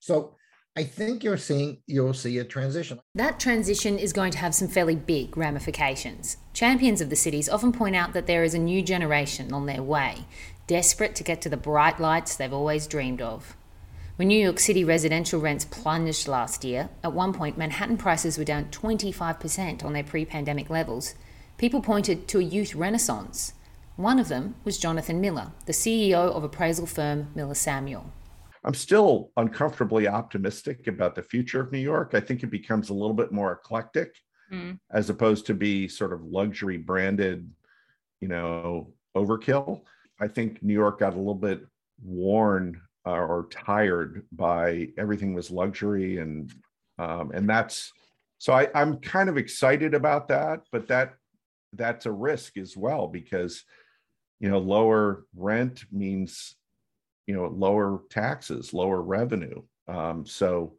So 0.00 0.36
I 0.76 0.84
think 0.84 1.24
you're 1.24 1.38
seeing 1.38 1.78
you'll 1.86 2.12
see 2.12 2.36
a 2.36 2.44
transition. 2.44 3.00
That 3.14 3.40
transition 3.40 3.98
is 3.98 4.12
going 4.12 4.30
to 4.32 4.38
have 4.38 4.54
some 4.54 4.68
fairly 4.68 4.94
big 4.94 5.34
ramifications. 5.34 6.36
Champions 6.52 7.00
of 7.00 7.08
the 7.08 7.16
cities 7.16 7.48
often 7.48 7.72
point 7.72 7.96
out 7.96 8.12
that 8.12 8.26
there 8.26 8.44
is 8.44 8.52
a 8.52 8.58
new 8.58 8.82
generation 8.82 9.54
on 9.54 9.64
their 9.64 9.82
way, 9.82 10.26
desperate 10.66 11.14
to 11.16 11.24
get 11.24 11.40
to 11.40 11.48
the 11.48 11.56
bright 11.56 11.98
lights 11.98 12.36
they've 12.36 12.52
always 12.52 12.86
dreamed 12.86 13.22
of. 13.22 13.56
When 14.16 14.28
New 14.28 14.42
York 14.42 14.58
City 14.58 14.84
residential 14.84 15.40
rents 15.40 15.64
plunged 15.64 16.28
last 16.28 16.62
year, 16.62 16.90
at 17.02 17.14
one 17.14 17.32
point 17.32 17.56
Manhattan 17.56 17.96
prices 17.96 18.36
were 18.36 18.44
down 18.44 18.66
25% 18.66 19.82
on 19.82 19.94
their 19.94 20.04
pre 20.04 20.26
pandemic 20.26 20.68
levels. 20.68 21.14
People 21.56 21.80
pointed 21.80 22.28
to 22.28 22.38
a 22.38 22.42
youth 22.42 22.74
renaissance. 22.74 23.54
One 23.96 24.18
of 24.18 24.28
them 24.28 24.56
was 24.64 24.76
Jonathan 24.76 25.22
Miller, 25.22 25.50
the 25.64 25.72
CEO 25.72 26.12
of 26.12 26.44
appraisal 26.44 26.84
firm 26.84 27.28
Miller 27.34 27.54
Samuel. 27.54 28.12
I'm 28.62 28.74
still 28.74 29.30
uncomfortably 29.38 30.06
optimistic 30.06 30.86
about 30.86 31.14
the 31.14 31.22
future 31.22 31.60
of 31.60 31.72
New 31.72 31.78
York. 31.78 32.10
I 32.12 32.20
think 32.20 32.42
it 32.42 32.50
becomes 32.50 32.90
a 32.90 32.94
little 32.94 33.14
bit 33.14 33.32
more 33.32 33.52
eclectic 33.52 34.14
mm. 34.52 34.78
as 34.90 35.08
opposed 35.08 35.46
to 35.46 35.54
be 35.54 35.88
sort 35.88 36.12
of 36.12 36.22
luxury 36.24 36.76
branded, 36.76 37.50
you 38.20 38.28
know, 38.28 38.92
overkill. 39.16 39.80
I 40.20 40.28
think 40.28 40.62
New 40.62 40.74
York 40.74 40.98
got 41.00 41.14
a 41.14 41.18
little 41.18 41.34
bit 41.34 41.64
worn 42.04 42.78
uh, 43.06 43.12
or 43.12 43.46
tired 43.50 44.26
by 44.30 44.88
everything 44.98 45.32
was 45.32 45.50
luxury 45.50 46.18
and 46.18 46.52
um, 46.98 47.30
and 47.32 47.48
that's 47.48 47.92
so 48.38 48.52
I, 48.52 48.68
I'm 48.74 48.98
kind 48.98 49.30
of 49.30 49.38
excited 49.38 49.94
about 49.94 50.28
that, 50.28 50.62
but 50.70 50.88
that 50.88 51.14
that's 51.72 52.04
a 52.04 52.12
risk 52.12 52.58
as 52.58 52.76
well 52.76 53.06
because 53.06 53.64
you 54.40 54.48
know 54.48 54.58
lower 54.58 55.24
rent 55.34 55.84
means 55.90 56.56
you 57.26 57.34
know 57.34 57.46
lower 57.46 58.02
taxes 58.10 58.72
lower 58.72 59.02
revenue. 59.02 59.62
Um, 59.88 60.26
so 60.26 60.74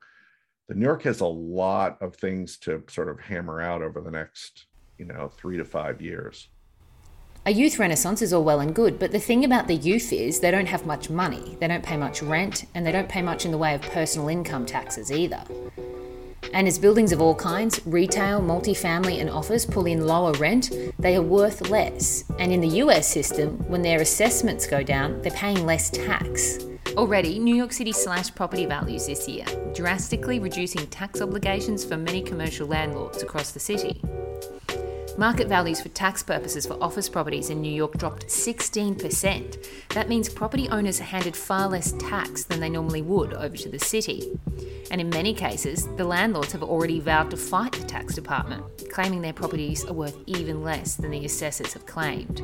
the 0.68 0.76
new 0.76 0.86
york 0.86 1.04
has 1.04 1.22
a 1.22 1.26
lot 1.26 2.02
of 2.02 2.16
things 2.16 2.58
to 2.60 2.84
sort 2.90 3.10
of 3.10 3.20
hammer 3.20 3.62
out 3.62 3.82
over 3.82 4.02
the 4.02 4.12
next 4.12 4.66
you 4.98 5.06
know 5.06 5.30
three 5.30 5.58
to 5.58 5.66
five 5.66 6.02
years. 6.02 6.50
A 7.46 7.52
youth 7.52 7.80
renaissance 7.80 8.22
is 8.22 8.34
all 8.34 8.44
well 8.44 8.60
and 8.60 8.76
good, 8.76 9.00
but 9.00 9.14
the 9.14 9.20
thing 9.20 9.46
about 9.46 9.68
the 9.68 9.76
youth 9.76 10.12
is 10.12 10.42
they 10.42 10.52
don't 10.52 10.66
have 10.66 10.86
much 10.86 11.10
money, 11.10 11.56
they 11.62 11.68
don't 11.70 11.84
pay 11.84 11.96
much 11.96 12.22
rent, 12.22 12.66
and 12.76 12.86
they 12.86 12.92
don't 12.92 13.08
pay 13.08 13.22
much 13.22 13.46
in 13.46 13.52
the 13.52 13.58
way 13.58 13.74
of 13.74 13.82
personal 13.82 14.28
income 14.28 14.66
taxes 14.66 15.14
either. 15.14 15.42
And 16.54 16.68
as 16.68 16.80
buildings 16.80 17.12
of 17.12 17.22
all 17.22 17.36
kinds, 17.36 17.80
retail, 17.86 18.42
multifamily, 18.42 19.20
and 19.20 19.30
office 19.30 19.66
pull 19.66 19.86
in 19.86 20.06
lower 20.06 20.34
rent, 20.34 20.72
they 21.00 21.16
are 21.16 21.22
worth 21.22 21.70
less. 21.70 22.24
And 22.40 22.52
in 22.52 22.62
the 22.62 22.80
US 22.84 23.08
system, 23.08 23.58
when 23.68 23.82
their 23.82 24.02
assessments 24.02 24.68
go 24.68 24.84
down, 24.84 25.22
they're 25.22 25.32
paying 25.32 25.66
less 25.66 25.90
tax. 25.90 26.60
Already, 26.96 27.38
New 27.38 27.56
York 27.56 27.74
City 27.74 27.92
slashed 27.92 28.36
property 28.36 28.66
values 28.66 29.06
this 29.06 29.28
year, 29.28 29.46
drastically 29.76 30.40
reducing 30.40 30.88
tax 30.88 31.22
obligations 31.22 31.86
for 31.86 31.98
many 31.98 32.22
commercial 32.22 32.68
landlords 32.68 33.22
across 33.22 33.52
the 33.52 33.60
city. 33.60 34.02
Market 35.20 35.48
values 35.48 35.82
for 35.82 35.90
tax 35.90 36.22
purposes 36.22 36.68
for 36.68 36.78
office 36.80 37.10
properties 37.10 37.50
in 37.50 37.60
New 37.60 37.72
York 37.72 37.98
dropped 37.98 38.28
16%. 38.28 39.68
That 39.90 40.10
means 40.10 40.30
property 40.30 40.70
owners 40.70 41.02
are 41.02 41.06
handed 41.06 41.36
far 41.36 41.68
less 41.68 41.94
tax 41.94 42.44
than 42.44 42.60
they 42.60 42.70
normally 42.70 43.02
would 43.02 43.34
over 43.34 43.58
to 43.58 43.68
the 43.70 43.80
city. 43.80 44.38
And 44.92 45.02
in 45.02 45.10
many 45.10 45.34
cases, 45.34 45.88
the 45.98 46.04
landlords 46.04 46.52
have 46.52 46.62
already 46.62 47.00
vowed 47.00 47.32
to 47.32 47.38
fight 47.38 47.72
the 47.72 47.84
tax 47.84 48.14
department, 48.14 48.64
claiming 48.92 49.22
their 49.22 49.34
properties 49.34 49.84
are 49.86 49.94
worth 49.94 50.18
even 50.28 50.62
less 50.62 50.96
than 50.96 51.10
the 51.10 51.26
assessors 51.26 51.74
have 51.74 51.88
claimed. 51.88 52.44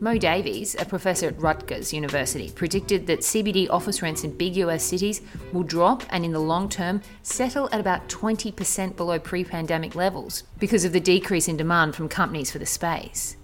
Mo 0.00 0.16
Davies, 0.16 0.74
a 0.78 0.84
professor 0.84 1.28
at 1.28 1.40
Rutgers 1.40 1.92
University, 1.92 2.50
predicted 2.50 3.06
that 3.06 3.20
CBD 3.20 3.68
office 3.68 4.00
rents 4.00 4.24
in 4.24 4.36
big 4.36 4.56
US 4.56 4.82
cities 4.82 5.20
will 5.52 5.62
drop 5.62 6.02
and 6.08 6.24
in 6.24 6.32
the 6.32 6.40
long 6.40 6.68
term 6.68 7.02
settle 7.22 7.68
at 7.70 7.80
about 7.80 8.08
20% 8.08 8.96
below 8.96 9.18
pre 9.18 9.44
pandemic 9.44 9.94
levels 9.94 10.44
because 10.58 10.84
of 10.84 10.92
the 10.92 11.00
decrease 11.00 11.48
in 11.48 11.56
demand 11.56 11.94
from 11.94 12.08
companies 12.08 12.50
for 12.50 12.58
the 12.58 12.66
space. 12.66 13.36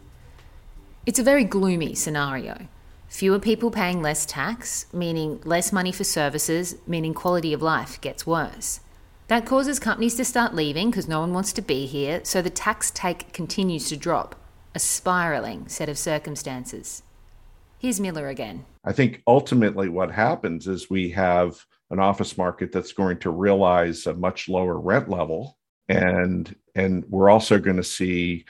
It's 1.04 1.18
a 1.18 1.22
very 1.22 1.44
gloomy 1.44 1.94
scenario. 1.94 2.68
Fewer 3.08 3.38
people 3.38 3.70
paying 3.70 4.00
less 4.00 4.24
tax, 4.24 4.86
meaning 4.92 5.40
less 5.44 5.72
money 5.72 5.92
for 5.92 6.04
services, 6.04 6.76
meaning 6.86 7.14
quality 7.14 7.52
of 7.52 7.62
life 7.62 8.00
gets 8.00 8.26
worse. 8.26 8.80
That 9.28 9.44
causes 9.44 9.78
companies 9.78 10.14
to 10.16 10.24
start 10.24 10.54
leaving 10.54 10.90
because 10.90 11.06
no 11.06 11.20
one 11.20 11.34
wants 11.34 11.52
to 11.52 11.62
be 11.62 11.86
here, 11.86 12.20
so 12.24 12.40
the 12.40 12.50
tax 12.50 12.90
take 12.90 13.32
continues 13.32 13.88
to 13.90 13.96
drop 13.96 14.36
a 14.76 14.78
spiraling 14.78 15.66
set 15.68 15.88
of 15.88 15.96
circumstances. 15.96 17.02
Here's 17.78 17.98
Miller 17.98 18.28
again. 18.28 18.66
I 18.84 18.92
think 18.92 19.22
ultimately 19.26 19.88
what 19.88 20.12
happens 20.12 20.68
is 20.68 20.90
we 20.90 21.08
have 21.12 21.64
an 21.90 21.98
office 21.98 22.36
market 22.36 22.72
that's 22.72 22.92
going 22.92 23.18
to 23.20 23.30
realize 23.30 24.06
a 24.06 24.12
much 24.12 24.50
lower 24.50 24.78
rent 24.78 25.08
level 25.08 25.56
and 25.88 26.54
and 26.74 27.04
we're 27.08 27.30
also 27.30 27.58
going 27.58 27.76
to 27.78 27.84
see 27.84 28.44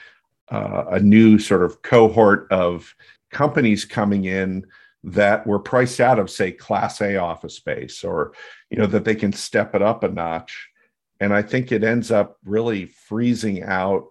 uh, 0.51 0.85
a 0.91 0.99
new 0.99 1.39
sort 1.39 1.63
of 1.63 1.81
cohort 1.81 2.47
of 2.51 2.93
companies 3.31 3.85
coming 3.85 4.25
in 4.25 4.65
that 5.03 5.47
were 5.47 5.59
priced 5.59 6.01
out 6.01 6.19
of 6.19 6.29
say 6.29 6.51
class 6.51 6.99
a 6.99 7.15
office 7.15 7.55
space 7.55 8.03
or 8.03 8.33
you 8.69 8.77
know 8.77 8.87
that 8.87 9.05
they 9.05 9.15
can 9.15 9.31
step 9.31 9.75
it 9.75 9.81
up 9.81 10.03
a 10.03 10.09
notch 10.09 10.67
and 11.21 11.33
i 11.33 11.41
think 11.41 11.71
it 11.71 11.83
ends 11.83 12.11
up 12.11 12.37
really 12.43 12.85
freezing 12.85 13.63
out 13.63 14.07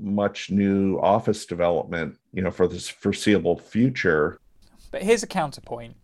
much 0.00 0.50
new 0.50 0.98
office 0.98 1.46
development, 1.46 2.16
you 2.32 2.42
know, 2.42 2.50
for 2.50 2.68
this 2.68 2.88
foreseeable 2.88 3.58
future. 3.58 4.38
But 4.90 5.02
here's 5.02 5.22
a 5.22 5.28
counterpoint. 5.28 5.96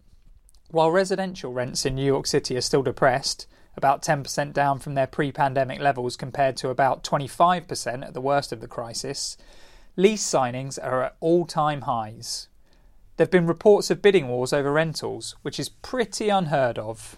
While 0.70 0.90
residential 0.90 1.52
rents 1.52 1.86
in 1.86 1.94
New 1.94 2.04
York 2.04 2.26
City 2.26 2.56
are 2.56 2.62
still 2.62 2.82
depressed, 2.82 3.46
about 3.76 4.02
10% 4.02 4.52
down 4.52 4.78
from 4.78 4.94
their 4.94 5.06
pre 5.06 5.32
pandemic 5.32 5.80
levels 5.80 6.16
compared 6.16 6.56
to 6.58 6.68
about 6.68 7.04
25% 7.04 8.06
at 8.06 8.14
the 8.14 8.20
worst 8.20 8.52
of 8.52 8.60
the 8.60 8.68
crisis, 8.68 9.36
lease 9.96 10.24
signings 10.24 10.78
are 10.82 11.04
at 11.04 11.16
all 11.20 11.44
time 11.44 11.82
highs. 11.82 12.48
There 13.16 13.24
have 13.24 13.30
been 13.30 13.46
reports 13.46 13.90
of 13.90 14.02
bidding 14.02 14.28
wars 14.28 14.52
over 14.52 14.72
rentals, 14.72 15.36
which 15.42 15.60
is 15.60 15.68
pretty 15.68 16.28
unheard 16.28 16.78
of. 16.78 17.16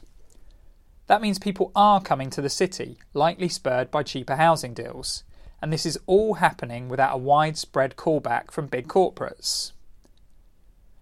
That 1.07 1.23
means 1.23 1.39
people 1.39 1.73
are 1.75 2.03
coming 2.03 2.31
to 2.31 2.43
the 2.43 2.51
city, 2.51 2.99
likely 3.15 3.49
spurred 3.49 3.91
by 3.91 4.03
cheaper 4.03 4.37
housing 4.37 4.75
deals 4.75 5.23
and 5.67 5.73
this 5.73 5.85
is 5.85 5.99
all 6.07 6.35
happening 6.35 6.89
without 6.89 7.13
a 7.13 7.19
widespread 7.19 7.97
callback 7.97 8.53
from 8.53 8.69
big 8.69 8.87
corporates. 8.87 9.73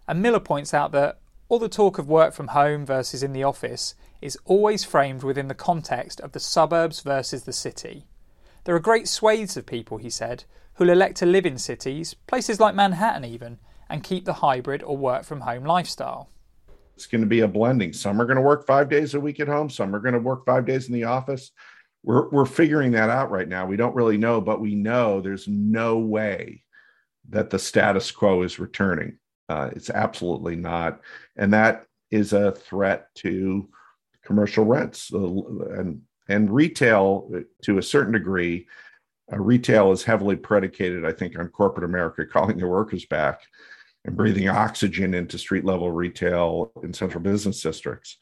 And 0.08 0.22
Miller 0.22 0.40
points 0.40 0.72
out 0.72 0.90
that 0.92 1.18
all 1.50 1.58
the 1.58 1.68
talk 1.68 1.98
of 1.98 2.08
work 2.08 2.32
from 2.32 2.48
home 2.48 2.86
versus 2.86 3.22
in 3.22 3.34
the 3.34 3.42
office 3.42 3.94
is 4.22 4.38
always 4.46 4.82
framed 4.82 5.22
within 5.22 5.48
the 5.48 5.54
context 5.54 6.18
of 6.18 6.32
the 6.32 6.40
suburbs 6.40 7.02
versus 7.02 7.44
the 7.44 7.52
city. 7.52 8.06
There 8.64 8.74
are 8.74 8.80
great 8.80 9.06
swathes 9.06 9.54
of 9.58 9.66
people, 9.66 9.98
he 9.98 10.08
said, 10.08 10.44
who'll 10.76 10.88
elect 10.88 11.18
to 11.18 11.26
live 11.26 11.44
in 11.44 11.58
cities, 11.58 12.14
places 12.26 12.58
like 12.58 12.74
Manhattan 12.74 13.26
even, 13.26 13.58
and 13.90 14.02
keep 14.02 14.24
the 14.24 14.32
hybrid 14.32 14.82
or 14.82 14.96
work 14.96 15.24
from 15.24 15.42
home 15.42 15.64
lifestyle. 15.64 16.30
It's 16.96 17.06
going 17.06 17.20
to 17.20 17.26
be 17.26 17.40
a 17.40 17.48
blending. 17.48 17.92
Some 17.92 18.18
are 18.18 18.24
going 18.24 18.36
to 18.36 18.40
work 18.40 18.66
five 18.66 18.88
days 18.88 19.12
a 19.12 19.20
week 19.20 19.40
at 19.40 19.48
home, 19.48 19.68
some 19.68 19.94
are 19.94 20.00
going 20.00 20.14
to 20.14 20.20
work 20.20 20.46
five 20.46 20.64
days 20.64 20.86
in 20.86 20.94
the 20.94 21.04
office 21.04 21.50
we're 22.04 22.28
we're 22.28 22.46
figuring 22.46 22.92
that 22.92 23.10
out 23.10 23.30
right 23.30 23.48
now. 23.48 23.66
We 23.66 23.76
don't 23.76 23.94
really 23.94 24.18
know, 24.18 24.40
but 24.40 24.60
we 24.60 24.74
know 24.74 25.20
there's 25.20 25.48
no 25.48 25.98
way 25.98 26.62
that 27.30 27.50
the 27.50 27.58
status 27.58 28.10
quo 28.10 28.42
is 28.42 28.58
returning. 28.58 29.18
Uh, 29.48 29.70
it's 29.74 29.90
absolutely 29.90 30.56
not, 30.56 31.00
and 31.36 31.52
that 31.52 31.86
is 32.10 32.32
a 32.32 32.52
threat 32.52 33.08
to 33.16 33.68
commercial 34.24 34.64
rents 34.64 35.10
and 35.10 36.02
and 36.28 36.50
retail 36.50 37.30
to 37.62 37.78
a 37.78 37.82
certain 37.82 38.12
degree. 38.12 38.66
Uh, 39.32 39.38
retail 39.38 39.90
is 39.90 40.04
heavily 40.04 40.36
predicated, 40.36 41.04
I 41.04 41.12
think, 41.12 41.38
on 41.38 41.48
corporate 41.48 41.84
America 41.84 42.26
calling 42.32 42.58
their 42.58 42.68
workers 42.68 43.06
back 43.06 43.40
and 44.04 44.16
breathing 44.16 44.48
oxygen 44.48 45.14
into 45.14 45.38
street 45.38 45.64
level 45.64 45.90
retail 45.90 46.70
in 46.82 46.92
central 46.92 47.22
business 47.22 47.62
districts. 47.62 48.18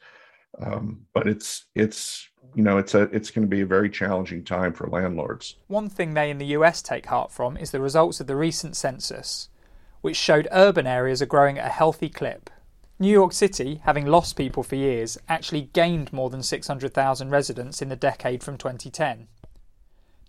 Um, 0.61 1.05
but 1.13 1.27
it's 1.27 1.65
it's 1.75 2.29
you 2.55 2.63
know 2.63 2.77
it's 2.77 2.93
a 2.93 3.03
it's 3.03 3.31
going 3.31 3.47
to 3.47 3.49
be 3.49 3.61
a 3.61 3.65
very 3.65 3.89
challenging 3.89 4.43
time 4.43 4.73
for 4.73 4.87
landlords. 4.87 5.55
One 5.67 5.89
thing 5.89 6.13
they 6.13 6.29
in 6.29 6.37
the 6.37 6.47
US 6.57 6.81
take 6.81 7.07
heart 7.07 7.31
from 7.31 7.57
is 7.57 7.71
the 7.71 7.79
results 7.79 8.19
of 8.19 8.27
the 8.27 8.35
recent 8.35 8.75
census, 8.75 9.49
which 10.01 10.17
showed 10.17 10.47
urban 10.51 10.85
areas 10.85 11.21
are 11.21 11.27
growing 11.27 11.57
at 11.57 11.67
a 11.67 11.69
healthy 11.69 12.09
clip. 12.09 12.49
New 12.99 13.11
York 13.11 13.33
City, 13.33 13.81
having 13.83 14.05
lost 14.05 14.35
people 14.35 14.61
for 14.61 14.75
years, 14.75 15.17
actually 15.27 15.69
gained 15.73 16.13
more 16.13 16.29
than 16.29 16.43
600,000 16.43 17.29
residents 17.29 17.81
in 17.81 17.89
the 17.89 17.95
decade 17.95 18.43
from 18.43 18.57
2010. 18.57 19.27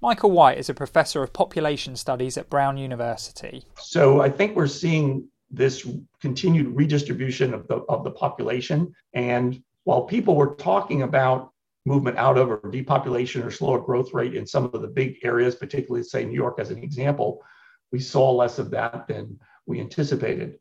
Michael 0.00 0.30
White 0.30 0.58
is 0.58 0.68
a 0.68 0.74
professor 0.74 1.22
of 1.22 1.32
population 1.32 1.94
studies 1.94 2.36
at 2.36 2.50
Brown 2.50 2.76
University. 2.76 3.64
So 3.78 4.22
I 4.22 4.30
think 4.30 4.56
we're 4.56 4.66
seeing 4.66 5.28
this 5.50 5.86
continued 6.20 6.74
redistribution 6.74 7.54
of 7.54 7.68
the 7.68 7.76
of 7.88 8.02
the 8.02 8.10
population 8.10 8.92
and 9.12 9.62
while 9.84 10.02
people 10.02 10.34
were 10.34 10.54
talking 10.56 11.02
about 11.02 11.52
movement 11.86 12.16
out 12.16 12.38
of 12.38 12.50
or 12.50 12.70
depopulation 12.70 13.42
or 13.42 13.50
slower 13.50 13.78
growth 13.78 14.14
rate 14.14 14.34
in 14.34 14.46
some 14.46 14.64
of 14.64 14.80
the 14.80 14.88
big 14.88 15.18
areas, 15.22 15.54
particularly 15.54 16.02
say 16.02 16.24
New 16.24 16.34
York 16.34 16.58
as 16.58 16.70
an 16.70 16.82
example, 16.82 17.42
we 17.92 18.00
saw 18.00 18.32
less 18.32 18.58
of 18.58 18.70
that 18.70 19.06
than 19.06 19.38
we 19.66 19.80
anticipated. 19.80 20.58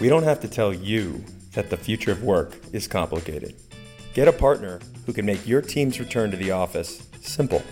We 0.00 0.08
don't 0.08 0.24
have 0.24 0.40
to 0.40 0.48
tell 0.48 0.72
you 0.72 1.24
that 1.52 1.70
the 1.70 1.76
future 1.76 2.12
of 2.12 2.22
work 2.22 2.56
is 2.72 2.86
complicated. 2.86 3.54
Get 4.14 4.28
a 4.28 4.32
partner 4.32 4.80
who 5.06 5.12
can 5.12 5.26
make 5.26 5.46
your 5.46 5.62
team's 5.62 5.98
return 5.98 6.30
to 6.30 6.36
the 6.36 6.52
office 6.52 7.08
simple 7.20 7.62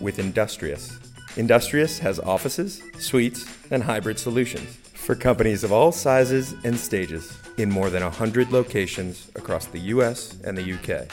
with 0.00 0.18
Industrious. 0.18 0.98
Industrious 1.36 2.00
has 2.00 2.18
offices, 2.18 2.82
suites, 2.98 3.44
and 3.70 3.84
hybrid 3.84 4.18
solutions 4.18 4.76
for 4.94 5.14
companies 5.14 5.62
of 5.64 5.72
all 5.72 5.92
sizes 5.92 6.54
and 6.64 6.78
stages 6.78 7.38
in 7.56 7.70
more 7.70 7.88
than 7.90 8.02
100 8.02 8.52
locations 8.52 9.30
across 9.34 9.66
the 9.66 9.78
US 9.78 10.36
and 10.44 10.56
the 10.56 10.72
UK. 10.74 11.08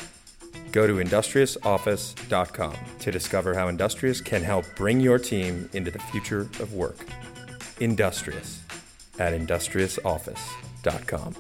Go 0.71 0.87
to 0.87 0.95
industriousoffice.com 0.95 2.75
to 2.99 3.11
discover 3.11 3.53
how 3.53 3.67
Industrious 3.67 4.21
can 4.21 4.43
help 4.43 4.65
bring 4.75 4.99
your 4.99 5.19
team 5.19 5.69
into 5.73 5.91
the 5.91 5.99
future 5.99 6.41
of 6.59 6.73
work. 6.73 6.97
Industrious 7.79 8.61
at 9.19 9.33
industriousoffice.com. 9.33 11.35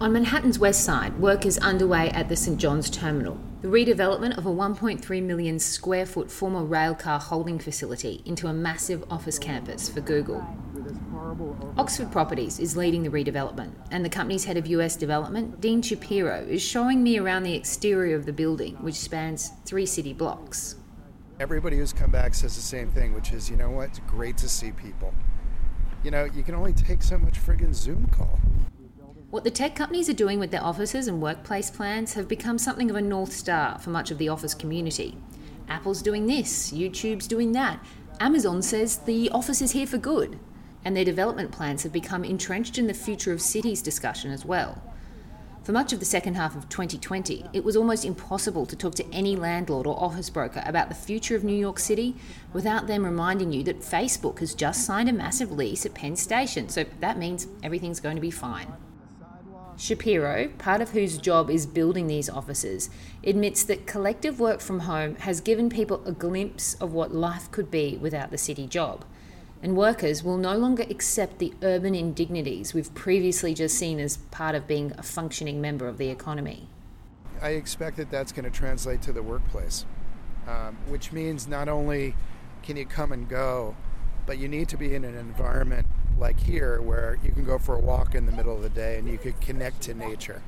On 0.00 0.14
Manhattan's 0.14 0.58
west 0.58 0.82
side, 0.82 1.18
work 1.18 1.44
is 1.44 1.58
underway 1.58 2.08
at 2.12 2.30
the 2.30 2.34
St 2.34 2.58
John's 2.58 2.88
Terminal, 2.88 3.38
the 3.60 3.68
redevelopment 3.68 4.38
of 4.38 4.46
a 4.46 4.50
1.3 4.50 5.22
million 5.22 5.58
square 5.58 6.06
foot 6.06 6.30
former 6.30 6.62
railcar 6.62 7.20
holding 7.20 7.58
facility 7.58 8.22
into 8.24 8.46
a 8.46 8.52
massive 8.54 9.04
office 9.10 9.38
campus 9.38 9.90
for 9.90 10.00
Google. 10.00 10.42
Oxford 11.76 12.10
Properties 12.10 12.58
is 12.58 12.78
leading 12.78 13.02
the 13.02 13.10
redevelopment, 13.10 13.72
and 13.90 14.02
the 14.02 14.08
company's 14.08 14.46
head 14.46 14.56
of 14.56 14.66
US 14.68 14.96
development, 14.96 15.60
Dean 15.60 15.82
Shapiro, 15.82 16.46
is 16.48 16.62
showing 16.62 17.02
me 17.02 17.18
around 17.18 17.42
the 17.42 17.54
exterior 17.54 18.16
of 18.16 18.24
the 18.24 18.32
building, 18.32 18.76
which 18.76 18.94
spans 18.94 19.50
three 19.66 19.84
city 19.84 20.14
blocks. 20.14 20.76
Everybody 21.40 21.76
who's 21.76 21.92
come 21.92 22.10
back 22.10 22.32
says 22.32 22.56
the 22.56 22.62
same 22.62 22.90
thing, 22.90 23.12
which 23.12 23.32
is, 23.32 23.50
you 23.50 23.58
know 23.58 23.68
what, 23.68 23.90
it's 23.90 24.00
great 24.06 24.38
to 24.38 24.48
see 24.48 24.72
people. 24.72 25.12
You 26.02 26.10
know, 26.10 26.24
you 26.24 26.42
can 26.42 26.54
only 26.54 26.72
take 26.72 27.02
so 27.02 27.18
much 27.18 27.34
friggin' 27.34 27.74
Zoom 27.74 28.06
call. 28.06 28.40
What 29.30 29.44
the 29.44 29.50
tech 29.52 29.76
companies 29.76 30.08
are 30.08 30.12
doing 30.12 30.40
with 30.40 30.50
their 30.50 30.64
offices 30.64 31.06
and 31.06 31.22
workplace 31.22 31.70
plans 31.70 32.14
have 32.14 32.26
become 32.26 32.58
something 32.58 32.90
of 32.90 32.96
a 32.96 33.00
North 33.00 33.32
Star 33.32 33.78
for 33.78 33.90
much 33.90 34.10
of 34.10 34.18
the 34.18 34.28
office 34.28 34.54
community. 34.54 35.16
Apple's 35.68 36.02
doing 36.02 36.26
this, 36.26 36.72
YouTube's 36.72 37.28
doing 37.28 37.52
that. 37.52 37.78
Amazon 38.18 38.60
says 38.60 38.96
the 38.96 39.30
office 39.30 39.62
is 39.62 39.70
here 39.70 39.86
for 39.86 39.98
good. 39.98 40.40
And 40.84 40.96
their 40.96 41.04
development 41.04 41.52
plans 41.52 41.84
have 41.84 41.92
become 41.92 42.24
entrenched 42.24 42.76
in 42.76 42.88
the 42.88 42.94
future 42.94 43.32
of 43.32 43.40
cities 43.40 43.82
discussion 43.82 44.32
as 44.32 44.44
well. 44.44 44.82
For 45.62 45.70
much 45.70 45.92
of 45.92 46.00
the 46.00 46.06
second 46.06 46.34
half 46.34 46.56
of 46.56 46.68
2020, 46.68 47.50
it 47.52 47.62
was 47.62 47.76
almost 47.76 48.04
impossible 48.04 48.66
to 48.66 48.74
talk 48.74 48.96
to 48.96 49.08
any 49.12 49.36
landlord 49.36 49.86
or 49.86 50.02
office 50.02 50.28
broker 50.28 50.64
about 50.66 50.88
the 50.88 50.94
future 50.96 51.36
of 51.36 51.44
New 51.44 51.56
York 51.56 51.78
City 51.78 52.16
without 52.52 52.88
them 52.88 53.04
reminding 53.04 53.52
you 53.52 53.62
that 53.62 53.78
Facebook 53.78 54.40
has 54.40 54.56
just 54.56 54.84
signed 54.84 55.08
a 55.08 55.12
massive 55.12 55.52
lease 55.52 55.86
at 55.86 55.94
Penn 55.94 56.16
Station, 56.16 56.68
so 56.68 56.84
that 56.98 57.16
means 57.16 57.46
everything's 57.62 58.00
going 58.00 58.16
to 58.16 58.20
be 58.20 58.32
fine. 58.32 58.72
Shapiro, 59.80 60.48
part 60.58 60.80
of 60.80 60.90
whose 60.90 61.18
job 61.18 61.50
is 61.50 61.66
building 61.66 62.06
these 62.06 62.28
offices, 62.28 62.90
admits 63.24 63.64
that 63.64 63.86
collective 63.86 64.38
work 64.38 64.60
from 64.60 64.80
home 64.80 65.16
has 65.16 65.40
given 65.40 65.70
people 65.70 66.02
a 66.06 66.12
glimpse 66.12 66.74
of 66.74 66.92
what 66.92 67.14
life 67.14 67.50
could 67.50 67.70
be 67.70 67.96
without 67.96 68.30
the 68.30 68.38
city 68.38 68.66
job 68.66 69.04
and 69.62 69.76
workers 69.76 70.24
will 70.24 70.36
no 70.36 70.56
longer 70.56 70.84
accept 70.88 71.38
the 71.38 71.52
urban 71.62 71.94
indignities 71.94 72.72
we've 72.72 72.92
previously 72.94 73.54
just 73.54 73.76
seen 73.76 74.00
as 74.00 74.16
part 74.30 74.54
of 74.54 74.66
being 74.66 74.92
a 74.96 75.02
functioning 75.02 75.60
member 75.60 75.86
of 75.86 75.98
the 75.98 76.08
economy. 76.08 76.68
I 77.42 77.50
expect 77.50 77.96
that 77.98 78.10
that's 78.10 78.32
going 78.32 78.44
to 78.44 78.50
translate 78.50 79.02
to 79.02 79.12
the 79.12 79.22
workplace, 79.22 79.84
um, 80.46 80.76
which 80.88 81.12
means 81.12 81.46
not 81.46 81.68
only 81.68 82.14
can 82.62 82.76
you 82.76 82.86
come 82.86 83.12
and 83.12 83.28
go, 83.28 83.76
but 84.26 84.38
you 84.38 84.48
need 84.48 84.68
to 84.70 84.76
be 84.76 84.94
in 84.94 85.04
an 85.04 85.16
environment 85.16 85.86
like 86.20 86.38
here 86.38 86.80
where 86.82 87.18
you 87.24 87.32
can 87.32 87.44
go 87.44 87.58
for 87.58 87.74
a 87.74 87.80
walk 87.80 88.14
in 88.14 88.26
the 88.26 88.32
middle 88.32 88.54
of 88.54 88.62
the 88.62 88.68
day 88.68 88.98
and 88.98 89.08
you 89.08 89.18
could 89.18 89.40
connect 89.40 89.80
to 89.80 89.94
nature. 89.94 90.42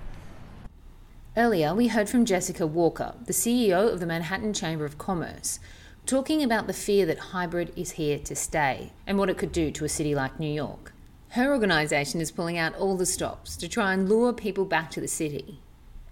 Earlier, 1.34 1.74
we 1.74 1.88
heard 1.88 2.10
from 2.10 2.26
Jessica 2.26 2.66
Walker, 2.66 3.14
the 3.24 3.32
CEO 3.32 3.90
of 3.90 3.98
the 3.98 4.06
Manhattan 4.06 4.52
Chamber 4.52 4.84
of 4.84 4.98
Commerce, 4.98 5.58
talking 6.04 6.42
about 6.42 6.66
the 6.66 6.74
fear 6.74 7.06
that 7.06 7.18
hybrid 7.18 7.72
is 7.74 7.92
here 7.92 8.18
to 8.18 8.36
stay 8.36 8.92
and 9.06 9.16
what 9.16 9.30
it 9.30 9.38
could 9.38 9.52
do 9.52 9.70
to 9.70 9.86
a 9.86 9.88
city 9.88 10.14
like 10.14 10.38
New 10.38 10.52
York. 10.52 10.92
Her 11.30 11.50
organisation 11.50 12.20
is 12.20 12.30
pulling 12.30 12.58
out 12.58 12.76
all 12.76 12.98
the 12.98 13.06
stops 13.06 13.56
to 13.56 13.66
try 13.66 13.94
and 13.94 14.06
lure 14.06 14.34
people 14.34 14.66
back 14.66 14.90
to 14.90 15.00
the 15.00 15.08
city. 15.08 15.60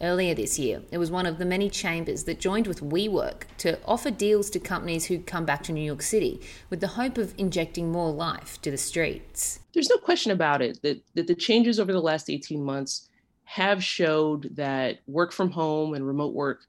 Earlier 0.02 0.34
this 0.34 0.58
year, 0.58 0.80
it 0.90 0.96
was 0.96 1.10
one 1.10 1.26
of 1.26 1.36
the 1.36 1.44
many 1.44 1.68
chambers 1.68 2.24
that 2.24 2.40
joined 2.40 2.66
with 2.66 2.80
WeWork 2.80 3.42
to 3.58 3.78
offer 3.84 4.10
deals 4.10 4.48
to 4.50 4.58
companies 4.58 5.04
who 5.04 5.18
come 5.18 5.44
back 5.44 5.62
to 5.64 5.72
New 5.72 5.82
York 5.82 6.00
City 6.00 6.40
with 6.70 6.80
the 6.80 6.86
hope 6.86 7.18
of 7.18 7.34
injecting 7.36 7.92
more 7.92 8.10
life 8.10 8.58
to 8.62 8.70
the 8.70 8.78
streets. 8.78 9.60
There's 9.74 9.90
no 9.90 9.98
question 9.98 10.32
about 10.32 10.62
it 10.62 10.80
that, 10.80 11.02
that 11.16 11.26
the 11.26 11.34
changes 11.34 11.78
over 11.78 11.92
the 11.92 12.00
last 12.00 12.30
18 12.30 12.64
months 12.64 13.10
have 13.44 13.84
showed 13.84 14.56
that 14.56 15.00
work 15.06 15.32
from 15.32 15.50
home 15.50 15.92
and 15.92 16.06
remote 16.06 16.32
work 16.32 16.64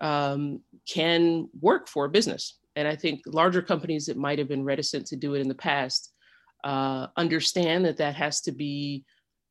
um, 0.00 0.60
can 0.86 1.48
work 1.60 1.88
for 1.88 2.04
a 2.04 2.08
business. 2.08 2.58
And 2.76 2.86
I 2.86 2.94
think 2.94 3.22
larger 3.26 3.62
companies 3.62 4.06
that 4.06 4.16
might 4.16 4.38
have 4.38 4.46
been 4.46 4.64
reticent 4.64 5.06
to 5.06 5.16
do 5.16 5.34
it 5.34 5.40
in 5.40 5.48
the 5.48 5.54
past 5.56 6.12
uh, 6.62 7.08
understand 7.16 7.84
that 7.84 7.96
that 7.96 8.14
has 8.14 8.40
to 8.42 8.52
be 8.52 9.04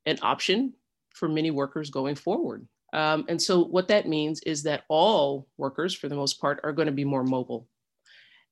an 0.06 0.20
option 0.22 0.72
for 1.13 1.27
many 1.27 1.51
workers 1.51 1.89
going 1.89 2.15
forward. 2.15 2.65
Um, 2.96 3.25
and 3.28 3.40
so, 3.40 3.64
what 3.64 3.88
that 3.90 4.08
means 4.08 4.42
is 4.42 4.64
that 4.64 4.84
all 4.88 5.48
workers, 5.58 5.94
for 5.94 6.10
the 6.10 6.16
most 6.16 6.40
part, 6.40 6.60
are 6.64 6.74
going 6.74 6.88
to 6.88 6.92
be 6.92 7.06
more 7.06 7.24
mobile. 7.24 7.68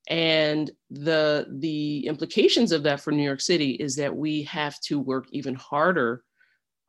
And 0.08 0.70
the 0.90 1.46
the 1.58 2.06
implications 2.06 2.70
of 2.70 2.82
that 2.82 3.00
for 3.00 3.10
New 3.10 3.24
York 3.24 3.40
City 3.40 3.70
is 3.72 3.96
that 3.96 4.14
we 4.14 4.42
have 4.42 4.78
to 4.82 5.00
work 5.00 5.26
even 5.30 5.54
harder 5.54 6.22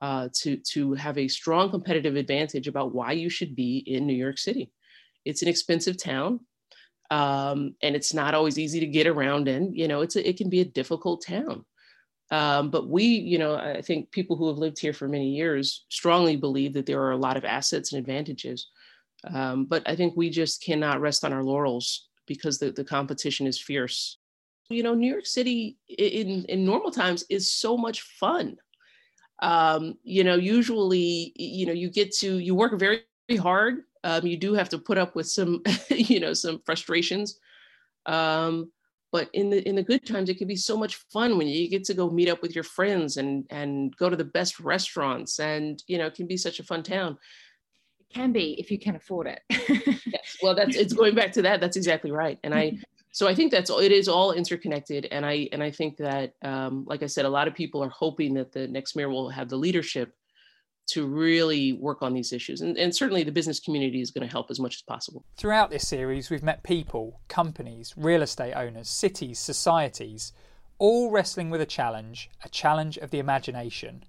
uh, 0.02 0.28
to 0.42 0.58
to 0.74 0.94
have 0.96 1.18
a 1.18 1.30
strong 1.30 1.72
competitive 1.72 2.18
advantage 2.18 2.68
about 2.68 2.94
why 2.94 3.14
you 3.14 3.30
should 3.30 3.56
be 3.56 3.78
in 3.88 4.06
New 4.06 4.14
York 4.14 4.38
City. 4.38 4.72
It's 5.24 5.42
an 5.42 5.48
expensive 5.48 5.98
town 5.98 6.42
um, 7.12 7.76
and 7.82 7.96
it's 7.96 8.14
not 8.14 8.34
always 8.34 8.58
easy 8.58 8.80
to 8.80 8.88
get 8.88 9.08
around 9.08 9.48
in. 9.48 9.74
You 9.74 9.88
know, 9.88 10.02
it's 10.02 10.16
a, 10.16 10.28
it 10.28 10.38
can 10.38 10.50
be 10.50 10.62
a 10.62 10.66
difficult 10.66 11.24
town. 11.26 11.66
Um, 12.32 12.70
but 12.72 12.90
we, 12.90 13.04
you 13.04 13.38
know, 13.38 13.56
I 13.56 13.82
think 13.82 14.12
people 14.12 14.36
who 14.36 14.48
have 14.48 14.58
lived 14.58 14.80
here 14.80 14.94
for 14.94 15.08
many 15.08 15.30
years 15.30 15.86
strongly 15.90 16.36
believe 16.36 16.74
that 16.74 16.86
there 16.86 17.02
are 17.02 17.12
a 17.12 17.18
lot 17.18 17.38
of 17.38 17.46
assets 17.46 17.94
and 17.94 18.00
advantages. 18.00 18.70
Um, 19.32 19.66
but 19.66 19.84
I 19.88 19.96
think 19.96 20.16
we 20.16 20.30
just 20.30 20.64
cannot 20.64 21.02
rest 21.02 21.24
on 21.24 21.34
our 21.34 21.44
laurels 21.44 22.08
because 22.26 22.58
the, 22.58 22.72
the 22.72 22.84
competition 22.84 23.46
is 23.48 23.62
fierce. 23.62 24.18
You 24.70 24.82
know, 24.82 24.96
New 24.96 25.12
York 25.12 25.28
City 25.28 25.78
in, 25.88 26.46
in 26.46 26.66
normal 26.66 26.92
times 26.92 27.24
is 27.30 27.52
so 27.54 27.78
much 27.78 28.02
fun. 28.02 28.58
Um, 29.42 29.96
you 30.04 30.24
know, 30.24 30.36
usually, 30.36 31.34
you 31.36 31.68
know, 31.68 31.74
you 31.74 31.92
get 31.92 32.12
to, 32.16 32.40
you 32.40 32.56
work 32.56 32.80
very 32.80 33.04
hard 33.38 33.84
um, 34.06 34.28
you 34.28 34.38
do 34.38 34.54
have 34.54 34.70
to 34.70 34.78
put 34.78 35.00
up 35.00 35.16
with 35.16 35.28
some, 35.28 35.64
you 35.90 36.20
know, 36.20 36.34
some 36.34 36.62
frustrations. 36.64 37.40
Um, 38.06 38.72
but 39.16 39.30
in 39.32 39.50
the 39.50 39.66
in 39.66 39.76
the 39.76 39.82
good 39.82 40.06
times, 40.06 40.28
it 40.28 40.38
can 40.38 40.46
be 40.46 40.58
so 40.58 40.76
much 40.76 40.96
fun 41.14 41.38
when 41.38 41.48
you 41.48 41.70
get 41.70 41.86
to 41.86 41.94
go 41.94 42.10
meet 42.10 42.28
up 42.28 42.42
with 42.42 42.54
your 42.54 42.66
friends 42.66 43.16
and 43.16 43.46
and 43.50 43.96
go 43.96 44.10
to 44.10 44.18
the 44.18 44.26
best 44.26 44.60
restaurants, 44.60 45.40
and 45.40 45.82
you 45.88 45.98
know, 45.98 46.08
it 46.08 46.16
can 46.16 46.28
be 46.28 46.36
such 46.36 46.60
a 46.60 46.64
fun 46.64 46.84
town. 46.84 47.18
It 48.02 48.14
can 48.14 48.34
be 48.34 48.60
if 48.60 48.70
you 48.70 48.78
can 48.78 48.98
afford 48.98 49.28
it. 49.28 49.40
yes, 49.50 50.36
well, 50.44 50.54
that's 50.54 50.76
it's 50.76 50.92
going 50.92 51.16
back 51.16 51.32
to 51.32 51.42
that. 51.44 51.62
That's 51.62 51.78
exactly 51.78 52.12
right. 52.12 52.38
And 52.44 52.54
I 52.54 52.78
so 53.12 53.26
I 53.26 53.34
think 53.34 53.54
that's 53.54 53.70
it 53.70 53.94
is 53.94 54.10
all 54.10 54.34
interconnected, 54.34 55.08
and 55.10 55.26
I 55.26 55.48
and 55.54 55.64
I 55.64 55.72
think 55.72 55.96
that, 55.96 56.34
um, 56.42 56.84
like 56.86 57.02
I 57.02 57.08
said, 57.08 57.24
a 57.24 57.30
lot 57.30 57.48
of 57.48 57.54
people 57.54 57.82
are 57.82 57.96
hoping 58.04 58.34
that 58.34 58.52
the 58.52 58.68
next 58.68 58.98
mayor 58.98 59.08
will 59.08 59.30
have 59.30 59.48
the 59.48 59.56
leadership 59.56 60.14
to 60.88 61.06
really 61.06 61.74
work 61.74 62.02
on 62.02 62.14
these 62.14 62.32
issues. 62.32 62.62
And, 62.62 62.78
and 62.78 62.96
certainly 62.96 63.24
the 63.24 63.32
business 63.32 63.60
community 63.60 64.02
is 64.02 64.12
going 64.12 64.28
to 64.28 64.32
help 64.32 64.52
as 64.52 64.60
much 64.60 64.76
as 64.76 64.82
possible. 64.82 65.26
Throughout 65.38 65.70
this 65.70 65.88
series, 65.88 66.30
we've 66.30 66.44
met 66.44 66.64
people, 66.64 67.20
companies, 67.28 67.94
real 67.98 68.22
estate 68.22 68.54
owners, 68.54 68.88
cities, 68.88 69.40
societies, 69.40 70.32
all 70.78 71.12
wrestling 71.12 71.50
with 71.50 71.62
a 71.62 71.66
challenge, 71.66 72.30
a 72.44 72.50
challenge 72.50 72.98
of 72.98 73.12
the 73.12 73.20
imagination. 73.20 74.04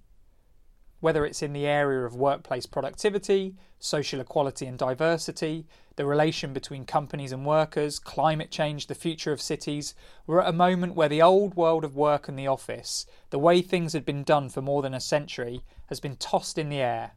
Whether 1.01 1.27
it's 1.27 1.43
in 1.43 1.53
the 1.53 1.67
area 1.67 2.05
of 2.05 2.17
workplace 2.17 2.67
productivity, 2.67 3.55
social 3.79 4.21
equality 4.21 4.67
and 4.67 4.79
diversity, 4.79 5.67
the 5.97 6.07
relation 6.07 6.53
between 6.53 6.85
companies 6.85 7.33
and 7.33 7.47
workers, 7.47 7.99
climate 7.99 8.51
change, 8.51 8.87
the 8.87 8.95
future 8.95 9.33
of 9.33 9.41
cities, 9.41 9.95
we're 10.27 10.41
at 10.41 10.49
a 10.49 10.53
moment 10.53 10.95
where 10.95 11.09
the 11.09 11.23
old 11.23 11.55
world 11.55 11.85
of 11.85 11.97
work 11.97 12.29
and 12.29 12.39
the 12.39 12.47
office, 12.47 13.07
the 13.31 13.39
way 13.39 13.62
things 13.62 13.93
had 13.93 14.05
been 14.05 14.25
done 14.25 14.49
for 14.49 14.62
more 14.62 14.83
than 14.83 14.95
a 14.95 15.01
century, 15.01 15.62
has 15.87 16.01
been 16.01 16.16
tossed 16.16 16.59
in 16.59 16.68
the 16.68 16.81
air. 16.81 17.12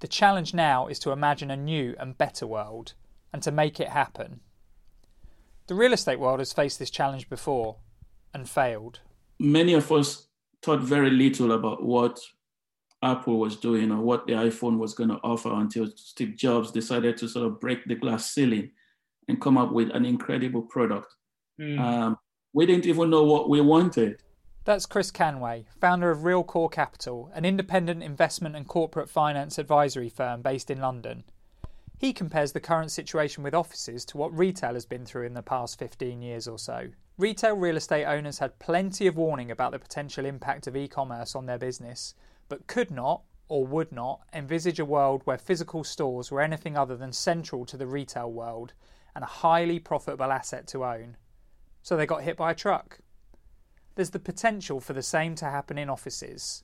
The 0.00 0.08
challenge 0.08 0.54
now 0.54 0.86
is 0.86 0.98
to 1.00 1.10
imagine 1.10 1.50
a 1.50 1.56
new 1.56 1.94
and 1.98 2.16
better 2.16 2.46
world, 2.46 2.94
and 3.32 3.42
to 3.42 3.50
make 3.50 3.80
it 3.80 3.88
happen. 3.88 4.40
The 5.66 5.74
real 5.74 5.92
estate 5.92 6.18
world 6.18 6.38
has 6.38 6.52
faced 6.52 6.78
this 6.78 6.90
challenge 6.90 7.28
before 7.28 7.76
and 8.32 8.48
failed. 8.48 9.00
Many 9.38 9.74
of 9.74 9.92
us 9.92 10.28
thought 10.62 10.80
very 10.80 11.10
little 11.10 11.52
about 11.52 11.84
what 11.84 12.18
Apple 13.02 13.38
was 13.38 13.56
doing 13.56 13.92
or 13.92 14.00
what 14.00 14.26
the 14.26 14.32
iPhone 14.32 14.78
was 14.78 14.94
going 14.94 15.10
to 15.10 15.20
offer 15.22 15.52
until 15.52 15.90
Steve 15.94 16.36
Jobs 16.36 16.70
decided 16.70 17.16
to 17.18 17.28
sort 17.28 17.46
of 17.46 17.60
break 17.60 17.84
the 17.84 17.94
glass 17.94 18.30
ceiling 18.30 18.70
and 19.28 19.40
come 19.40 19.58
up 19.58 19.72
with 19.72 19.90
an 19.90 20.04
incredible 20.04 20.62
product. 20.62 21.14
Mm. 21.60 21.78
Um, 21.78 22.18
we 22.52 22.66
didn't 22.66 22.86
even 22.86 23.10
know 23.10 23.24
what 23.24 23.48
we 23.48 23.60
wanted. 23.60 24.22
That's 24.68 24.84
Chris 24.84 25.10
Canway, 25.10 25.64
founder 25.80 26.10
of 26.10 26.24
Real 26.24 26.44
Core 26.44 26.68
Capital, 26.68 27.30
an 27.32 27.46
independent 27.46 28.02
investment 28.02 28.54
and 28.54 28.68
corporate 28.68 29.08
finance 29.08 29.56
advisory 29.56 30.10
firm 30.10 30.42
based 30.42 30.70
in 30.70 30.78
London. 30.78 31.24
He 31.96 32.12
compares 32.12 32.52
the 32.52 32.60
current 32.60 32.90
situation 32.90 33.42
with 33.42 33.54
offices 33.54 34.04
to 34.04 34.18
what 34.18 34.36
retail 34.36 34.74
has 34.74 34.84
been 34.84 35.06
through 35.06 35.24
in 35.24 35.32
the 35.32 35.40
past 35.40 35.78
15 35.78 36.20
years 36.20 36.46
or 36.46 36.58
so. 36.58 36.88
Retail 37.16 37.56
real 37.56 37.78
estate 37.78 38.04
owners 38.04 38.40
had 38.40 38.58
plenty 38.58 39.06
of 39.06 39.16
warning 39.16 39.50
about 39.50 39.72
the 39.72 39.78
potential 39.78 40.26
impact 40.26 40.66
of 40.66 40.76
e 40.76 40.86
commerce 40.86 41.34
on 41.34 41.46
their 41.46 41.56
business, 41.56 42.12
but 42.50 42.66
could 42.66 42.90
not 42.90 43.22
or 43.48 43.66
would 43.66 43.90
not 43.90 44.20
envisage 44.34 44.78
a 44.78 44.84
world 44.84 45.22
where 45.24 45.38
physical 45.38 45.82
stores 45.82 46.30
were 46.30 46.42
anything 46.42 46.76
other 46.76 46.94
than 46.94 47.14
central 47.14 47.64
to 47.64 47.78
the 47.78 47.86
retail 47.86 48.30
world 48.30 48.74
and 49.14 49.24
a 49.24 49.28
highly 49.28 49.78
profitable 49.78 50.30
asset 50.30 50.66
to 50.66 50.84
own. 50.84 51.16
So 51.82 51.96
they 51.96 52.04
got 52.04 52.22
hit 52.22 52.36
by 52.36 52.50
a 52.50 52.54
truck. 52.54 52.98
There's 53.98 54.10
the 54.10 54.20
potential 54.20 54.78
for 54.78 54.92
the 54.92 55.02
same 55.02 55.34
to 55.34 55.46
happen 55.46 55.76
in 55.76 55.90
offices. 55.90 56.62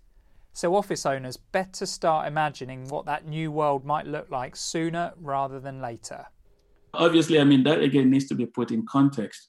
So 0.52 0.76
office 0.76 1.04
owners 1.04 1.36
better 1.36 1.84
start 1.84 2.28
imagining 2.28 2.86
what 2.86 3.06
that 3.06 3.26
new 3.26 3.50
world 3.50 3.84
might 3.84 4.06
look 4.06 4.30
like 4.30 4.54
sooner 4.54 5.14
rather 5.20 5.58
than 5.58 5.82
later. 5.82 6.26
Obviously, 6.92 7.40
I 7.40 7.42
mean, 7.42 7.64
that 7.64 7.82
again 7.82 8.08
needs 8.08 8.26
to 8.26 8.36
be 8.36 8.46
put 8.46 8.70
in 8.70 8.86
context. 8.86 9.48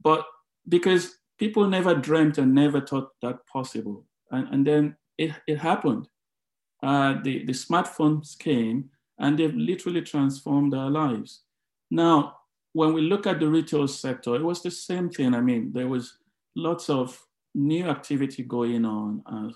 But 0.00 0.24
because 0.68 1.16
people 1.36 1.66
never 1.66 1.96
dreamt 1.96 2.38
and 2.38 2.54
never 2.54 2.80
thought 2.80 3.08
that 3.22 3.44
possible. 3.52 4.04
And, 4.30 4.46
and 4.54 4.64
then 4.64 4.96
it, 5.18 5.32
it 5.48 5.58
happened. 5.58 6.06
Uh, 6.80 7.14
the, 7.24 7.44
the 7.44 7.54
smartphones 7.54 8.38
came 8.38 8.90
and 9.18 9.36
they've 9.36 9.52
literally 9.52 10.02
transformed 10.02 10.74
our 10.74 10.90
lives. 10.90 11.42
Now, 11.90 12.36
when 12.72 12.92
we 12.92 13.00
look 13.00 13.26
at 13.26 13.40
the 13.40 13.48
retail 13.48 13.88
sector, 13.88 14.36
it 14.36 14.44
was 14.44 14.62
the 14.62 14.70
same 14.70 15.10
thing. 15.10 15.34
I 15.34 15.40
mean, 15.40 15.72
there 15.72 15.88
was 15.88 16.18
lots 16.56 16.90
of 16.90 17.22
new 17.54 17.88
activity 17.88 18.42
going 18.42 18.84
on. 18.84 19.22
Uh, 19.26 19.52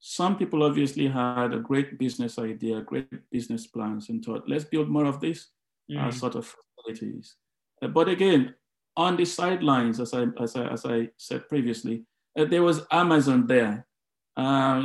some 0.00 0.36
people 0.36 0.62
obviously 0.62 1.08
had 1.08 1.54
a 1.54 1.58
great 1.58 1.98
business 1.98 2.38
idea, 2.38 2.80
great 2.80 3.08
business 3.30 3.66
plans, 3.66 4.08
and 4.08 4.24
thought, 4.24 4.48
let's 4.48 4.64
build 4.64 4.88
more 4.88 5.04
of 5.04 5.20
this 5.20 5.48
uh, 5.90 5.94
mm. 5.94 6.08
uh, 6.08 6.10
sort 6.10 6.34
of 6.34 6.54
facilities. 6.76 7.36
Uh, 7.82 7.88
but 7.88 8.08
again, 8.08 8.54
on 8.96 9.16
the 9.16 9.24
sidelines, 9.24 10.00
as 10.00 10.12
I, 10.12 10.26
as 10.40 10.56
I, 10.56 10.64
as 10.66 10.84
I 10.84 11.08
said 11.16 11.48
previously, 11.48 12.04
uh, 12.38 12.44
there 12.44 12.62
was 12.62 12.82
Amazon 12.90 13.46
there 13.46 13.86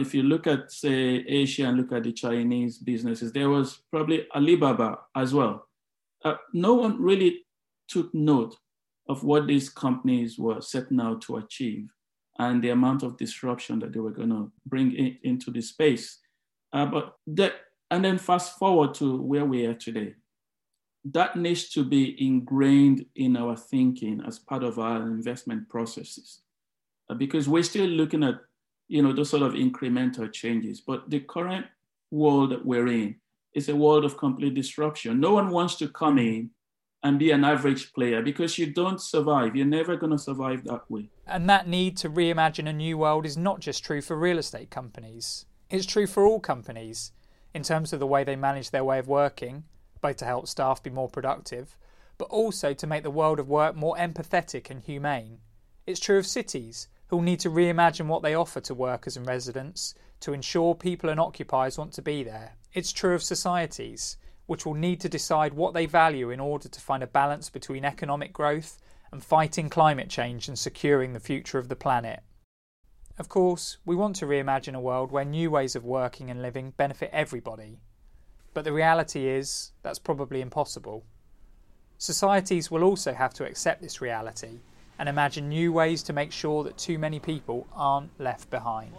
if 0.01 0.13
you 0.13 0.23
look 0.23 0.47
at, 0.47 0.69
say, 0.69 1.23
Asia 1.27 1.63
and 1.63 1.77
look 1.77 1.93
at 1.93 2.03
the 2.03 2.11
Chinese 2.11 2.77
businesses, 2.77 3.31
there 3.31 3.49
was 3.49 3.83
probably 3.89 4.27
Alibaba 4.35 4.99
as 5.15 5.33
well. 5.33 5.69
No 6.53 6.73
one 6.73 7.01
really 7.01 7.45
took 7.87 8.13
note 8.13 8.57
of 9.07 9.23
what 9.23 9.47
these 9.47 9.69
companies 9.69 10.37
were 10.39 10.61
setting 10.61 10.99
out 10.99 11.21
to 11.21 11.37
achieve 11.37 11.89
and 12.39 12.61
the 12.61 12.69
amount 12.69 13.03
of 13.03 13.17
disruption 13.17 13.79
that 13.79 13.93
they 13.93 13.99
were 13.99 14.11
going 14.11 14.29
to 14.29 14.51
bring 14.65 14.91
in, 14.93 15.17
into 15.23 15.51
the 15.51 15.61
space. 15.61 16.19
Uh, 16.73 16.85
but 16.85 17.15
that, 17.27 17.53
and 17.91 18.03
then 18.03 18.17
fast 18.17 18.57
forward 18.57 18.93
to 18.95 19.21
where 19.21 19.45
we 19.45 19.65
are 19.65 19.73
today. 19.73 20.13
That 21.11 21.35
needs 21.35 21.69
to 21.69 21.83
be 21.83 22.15
ingrained 22.25 23.05
in 23.15 23.37
our 23.37 23.55
thinking 23.55 24.21
as 24.27 24.39
part 24.39 24.63
of 24.63 24.79
our 24.79 25.03
investment 25.03 25.69
processes, 25.69 26.41
uh, 27.09 27.13
because 27.13 27.47
we're 27.47 27.63
still 27.63 27.87
looking 27.87 28.23
at, 28.23 28.35
you 28.87 29.03
know, 29.03 29.13
those 29.13 29.29
sort 29.29 29.43
of 29.43 29.53
incremental 29.53 30.31
changes. 30.33 30.81
But 30.81 31.09
the 31.09 31.19
current 31.19 31.67
world 32.11 32.51
that 32.51 32.65
we're 32.65 32.87
in 32.87 33.15
is 33.53 33.69
a 33.69 33.75
world 33.75 34.03
of 34.03 34.17
complete 34.17 34.55
disruption. 34.55 35.19
No 35.19 35.33
one 35.33 35.51
wants 35.51 35.75
to 35.75 35.87
come 35.87 36.17
in 36.17 36.49
and 37.05 37.19
be 37.19 37.29
an 37.29 37.43
average 37.43 37.93
player 37.93 38.19
because 38.23 38.57
you 38.57 38.65
don't 38.65 38.99
survive. 38.99 39.55
You're 39.55 39.67
never 39.67 39.95
going 39.95 40.11
to 40.11 40.17
survive 40.17 40.63
that 40.63 40.89
way. 40.89 41.07
And 41.27 41.47
that 41.47 41.67
need 41.67 41.97
to 41.97 42.09
reimagine 42.09 42.67
a 42.67 42.73
new 42.73 42.97
world 42.97 43.27
is 43.27 43.37
not 43.37 43.59
just 43.59 43.85
true 43.85 44.01
for 44.01 44.17
real 44.17 44.39
estate 44.39 44.71
companies, 44.71 45.45
it's 45.69 45.85
true 45.85 46.07
for 46.07 46.25
all 46.25 46.39
companies 46.39 47.11
in 47.53 47.61
terms 47.61 47.93
of 47.93 47.99
the 47.99 48.07
way 48.07 48.23
they 48.23 48.35
manage 48.35 48.71
their 48.71 48.83
way 48.83 48.97
of 48.97 49.07
working, 49.07 49.65
both 50.01 50.17
to 50.17 50.25
help 50.25 50.47
staff 50.47 50.81
be 50.81 50.89
more 50.89 51.07
productive, 51.07 51.77
but 52.17 52.25
also 52.25 52.73
to 52.73 52.87
make 52.87 53.03
the 53.03 53.11
world 53.11 53.39
of 53.39 53.47
work 53.47 53.75
more 53.75 53.95
empathetic 53.97 54.71
and 54.71 54.81
humane. 54.81 55.37
It's 55.85 55.99
true 55.99 56.17
of 56.17 56.25
cities, 56.25 56.87
who 57.07 57.17
will 57.17 57.23
need 57.23 57.39
to 57.41 57.51
reimagine 57.51 58.07
what 58.07 58.23
they 58.23 58.33
offer 58.33 58.61
to 58.61 58.73
workers 58.73 59.15
and 59.15 59.27
residents 59.27 59.93
to 60.21 60.33
ensure 60.33 60.73
people 60.73 61.11
and 61.11 61.19
occupiers 61.19 61.77
want 61.77 61.93
to 61.93 62.01
be 62.01 62.23
there. 62.23 62.55
It's 62.73 62.91
true 62.91 63.13
of 63.13 63.21
societies 63.21 64.17
which 64.45 64.65
will 64.65 64.73
need 64.73 64.99
to 65.01 65.09
decide 65.09 65.53
what 65.53 65.73
they 65.73 65.85
value 65.85 66.29
in 66.29 66.39
order 66.39 66.67
to 66.69 66.81
find 66.81 67.01
a 67.01 67.07
balance 67.07 67.49
between 67.49 67.85
economic 67.85 68.31
growth 68.33 68.79
and 69.11 69.23
fighting 69.23 69.69
climate 69.69 70.09
change 70.09 70.47
and 70.47 70.57
securing 70.57 71.13
the 71.13 71.19
future 71.19 71.57
of 71.57 71.69
the 71.69 71.75
planet. 71.75 72.21
Of 73.17 73.29
course, 73.29 73.77
we 73.85 73.95
want 73.95 74.17
to 74.17 74.25
reimagine 74.25 74.75
a 74.75 74.79
world 74.79 75.11
where 75.11 75.23
new 75.23 75.49
ways 75.49 75.75
of 75.75 75.85
working 75.85 76.29
and 76.29 76.41
living 76.41 76.71
benefit 76.71 77.09
everybody. 77.13 77.79
But 78.53 78.65
the 78.65 78.73
reality 78.73 79.27
is 79.27 79.71
that's 79.83 79.99
probably 79.99 80.41
impossible. 80.41 81.05
Societies 81.97 82.69
will 82.69 82.83
also 82.83 83.13
have 83.13 83.33
to 83.35 83.45
accept 83.45 83.81
this 83.81 84.01
reality 84.01 84.59
and 84.99 85.07
imagine 85.07 85.49
new 85.49 85.71
ways 85.71 86.03
to 86.03 86.13
make 86.13 86.31
sure 86.31 86.63
that 86.63 86.77
too 86.77 86.99
many 86.99 87.19
people 87.19 87.67
aren't 87.73 88.17
left 88.19 88.49
behind. 88.49 88.93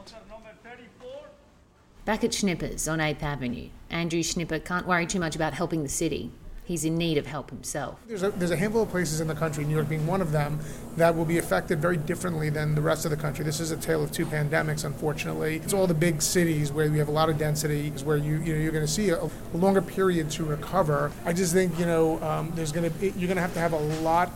Back 2.06 2.22
at 2.22 2.30
Schnippers 2.30 2.86
on 2.88 3.00
8th 3.00 3.20
Avenue, 3.24 3.68
Andrew 3.90 4.22
Schnipper 4.22 4.60
can't 4.60 4.86
worry 4.86 5.08
too 5.08 5.18
much 5.18 5.34
about 5.34 5.54
helping 5.54 5.82
the 5.82 5.88
city. 5.88 6.30
He's 6.64 6.84
in 6.84 6.96
need 6.96 7.18
of 7.18 7.26
help 7.26 7.50
himself. 7.50 7.98
There's 8.06 8.22
a, 8.22 8.30
there's 8.30 8.52
a 8.52 8.56
handful 8.56 8.84
of 8.84 8.90
places 8.90 9.20
in 9.20 9.26
the 9.26 9.34
country, 9.34 9.64
New 9.64 9.74
York 9.74 9.88
being 9.88 10.06
one 10.06 10.20
of 10.22 10.30
them, 10.30 10.60
that 10.96 11.16
will 11.16 11.24
be 11.24 11.38
affected 11.38 11.80
very 11.80 11.96
differently 11.96 12.48
than 12.48 12.76
the 12.76 12.80
rest 12.80 13.06
of 13.06 13.10
the 13.10 13.16
country. 13.16 13.44
This 13.44 13.58
is 13.58 13.72
a 13.72 13.76
tale 13.76 14.04
of 14.04 14.12
two 14.12 14.24
pandemics, 14.24 14.84
unfortunately. 14.84 15.56
It's 15.56 15.72
all 15.72 15.88
the 15.88 15.94
big 15.94 16.22
cities 16.22 16.70
where 16.70 16.88
we 16.88 16.98
have 16.98 17.08
a 17.08 17.10
lot 17.10 17.28
of 17.28 17.38
density, 17.38 17.88
is 17.88 18.04
where 18.04 18.16
you, 18.16 18.36
you 18.36 18.54
know, 18.54 18.60
you're 18.60 18.72
going 18.72 18.86
to 18.86 18.92
see 18.92 19.08
a, 19.08 19.24
a, 19.24 19.56
longer 19.56 19.82
period 19.82 20.30
to 20.30 20.44
recover. 20.44 21.10
I 21.24 21.32
just 21.32 21.52
think, 21.52 21.76
you 21.76 21.86
know, 21.86 22.22
um, 22.22 22.52
there's 22.54 22.70
going 22.70 22.88
to 22.88 23.04
you're 23.04 23.26
going 23.26 23.34
to 23.34 23.42
have 23.42 23.54
to 23.54 23.60
have 23.60 23.72
a 23.72 23.80
lot, 24.00 24.30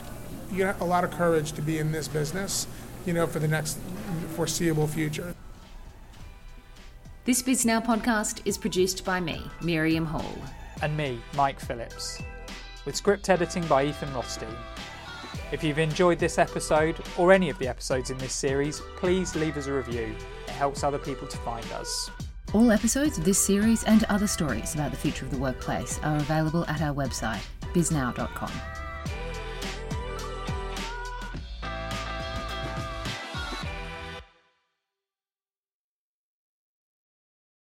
you 0.51 0.69
a 0.81 0.85
lot 0.85 1.05
of 1.05 1.13
courage 1.13 1.53
to 1.53 1.63
be 1.63 1.79
in 1.79 1.93
this 1.93 2.09
business, 2.09 2.67
you 3.07 3.13
know, 3.13 3.29
for 3.29 3.39
the 3.39 3.49
next 3.49 3.79
foreseeable 4.35 4.89
future. 4.89 5.37
This 7.31 7.45
Bisnow 7.45 7.81
podcast 7.81 8.43
is 8.45 8.59
produced 8.59 9.05
by 9.05 9.21
me, 9.21 9.41
Miriam 9.63 10.05
Hall. 10.05 10.35
And 10.83 10.97
me, 10.97 11.21
Mike 11.37 11.61
Phillips. 11.61 12.21
With 12.85 12.97
script 12.97 13.29
editing 13.29 13.65
by 13.69 13.85
Ethan 13.85 14.13
Rothstein. 14.13 14.49
If 15.53 15.63
you've 15.63 15.79
enjoyed 15.79 16.19
this 16.19 16.39
episode, 16.39 16.97
or 17.17 17.33
any 17.33 17.49
of 17.49 17.57
the 17.61 17.69
episodes 17.69 18.11
in 18.11 18.19
this 18.19 18.33
series, 18.33 18.81
please 18.97 19.37
leave 19.37 19.57
us 19.57 19.69
a 19.69 19.73
review. 19.73 20.13
It 20.49 20.51
helps 20.51 20.83
other 20.83 20.99
people 20.99 21.29
to 21.29 21.37
find 21.37 21.65
us. 21.71 22.11
All 22.53 22.73
episodes 22.73 23.17
of 23.17 23.25
this 23.25 23.39
series 23.39 23.85
and 23.85 24.03
other 24.09 24.27
stories 24.27 24.75
about 24.75 24.91
the 24.91 24.97
future 24.97 25.25
of 25.25 25.31
the 25.31 25.39
workplace 25.39 26.01
are 26.03 26.17
available 26.17 26.65
at 26.67 26.83
our 26.83 26.93
website, 26.93 27.47
bisnow.com. 27.73 28.51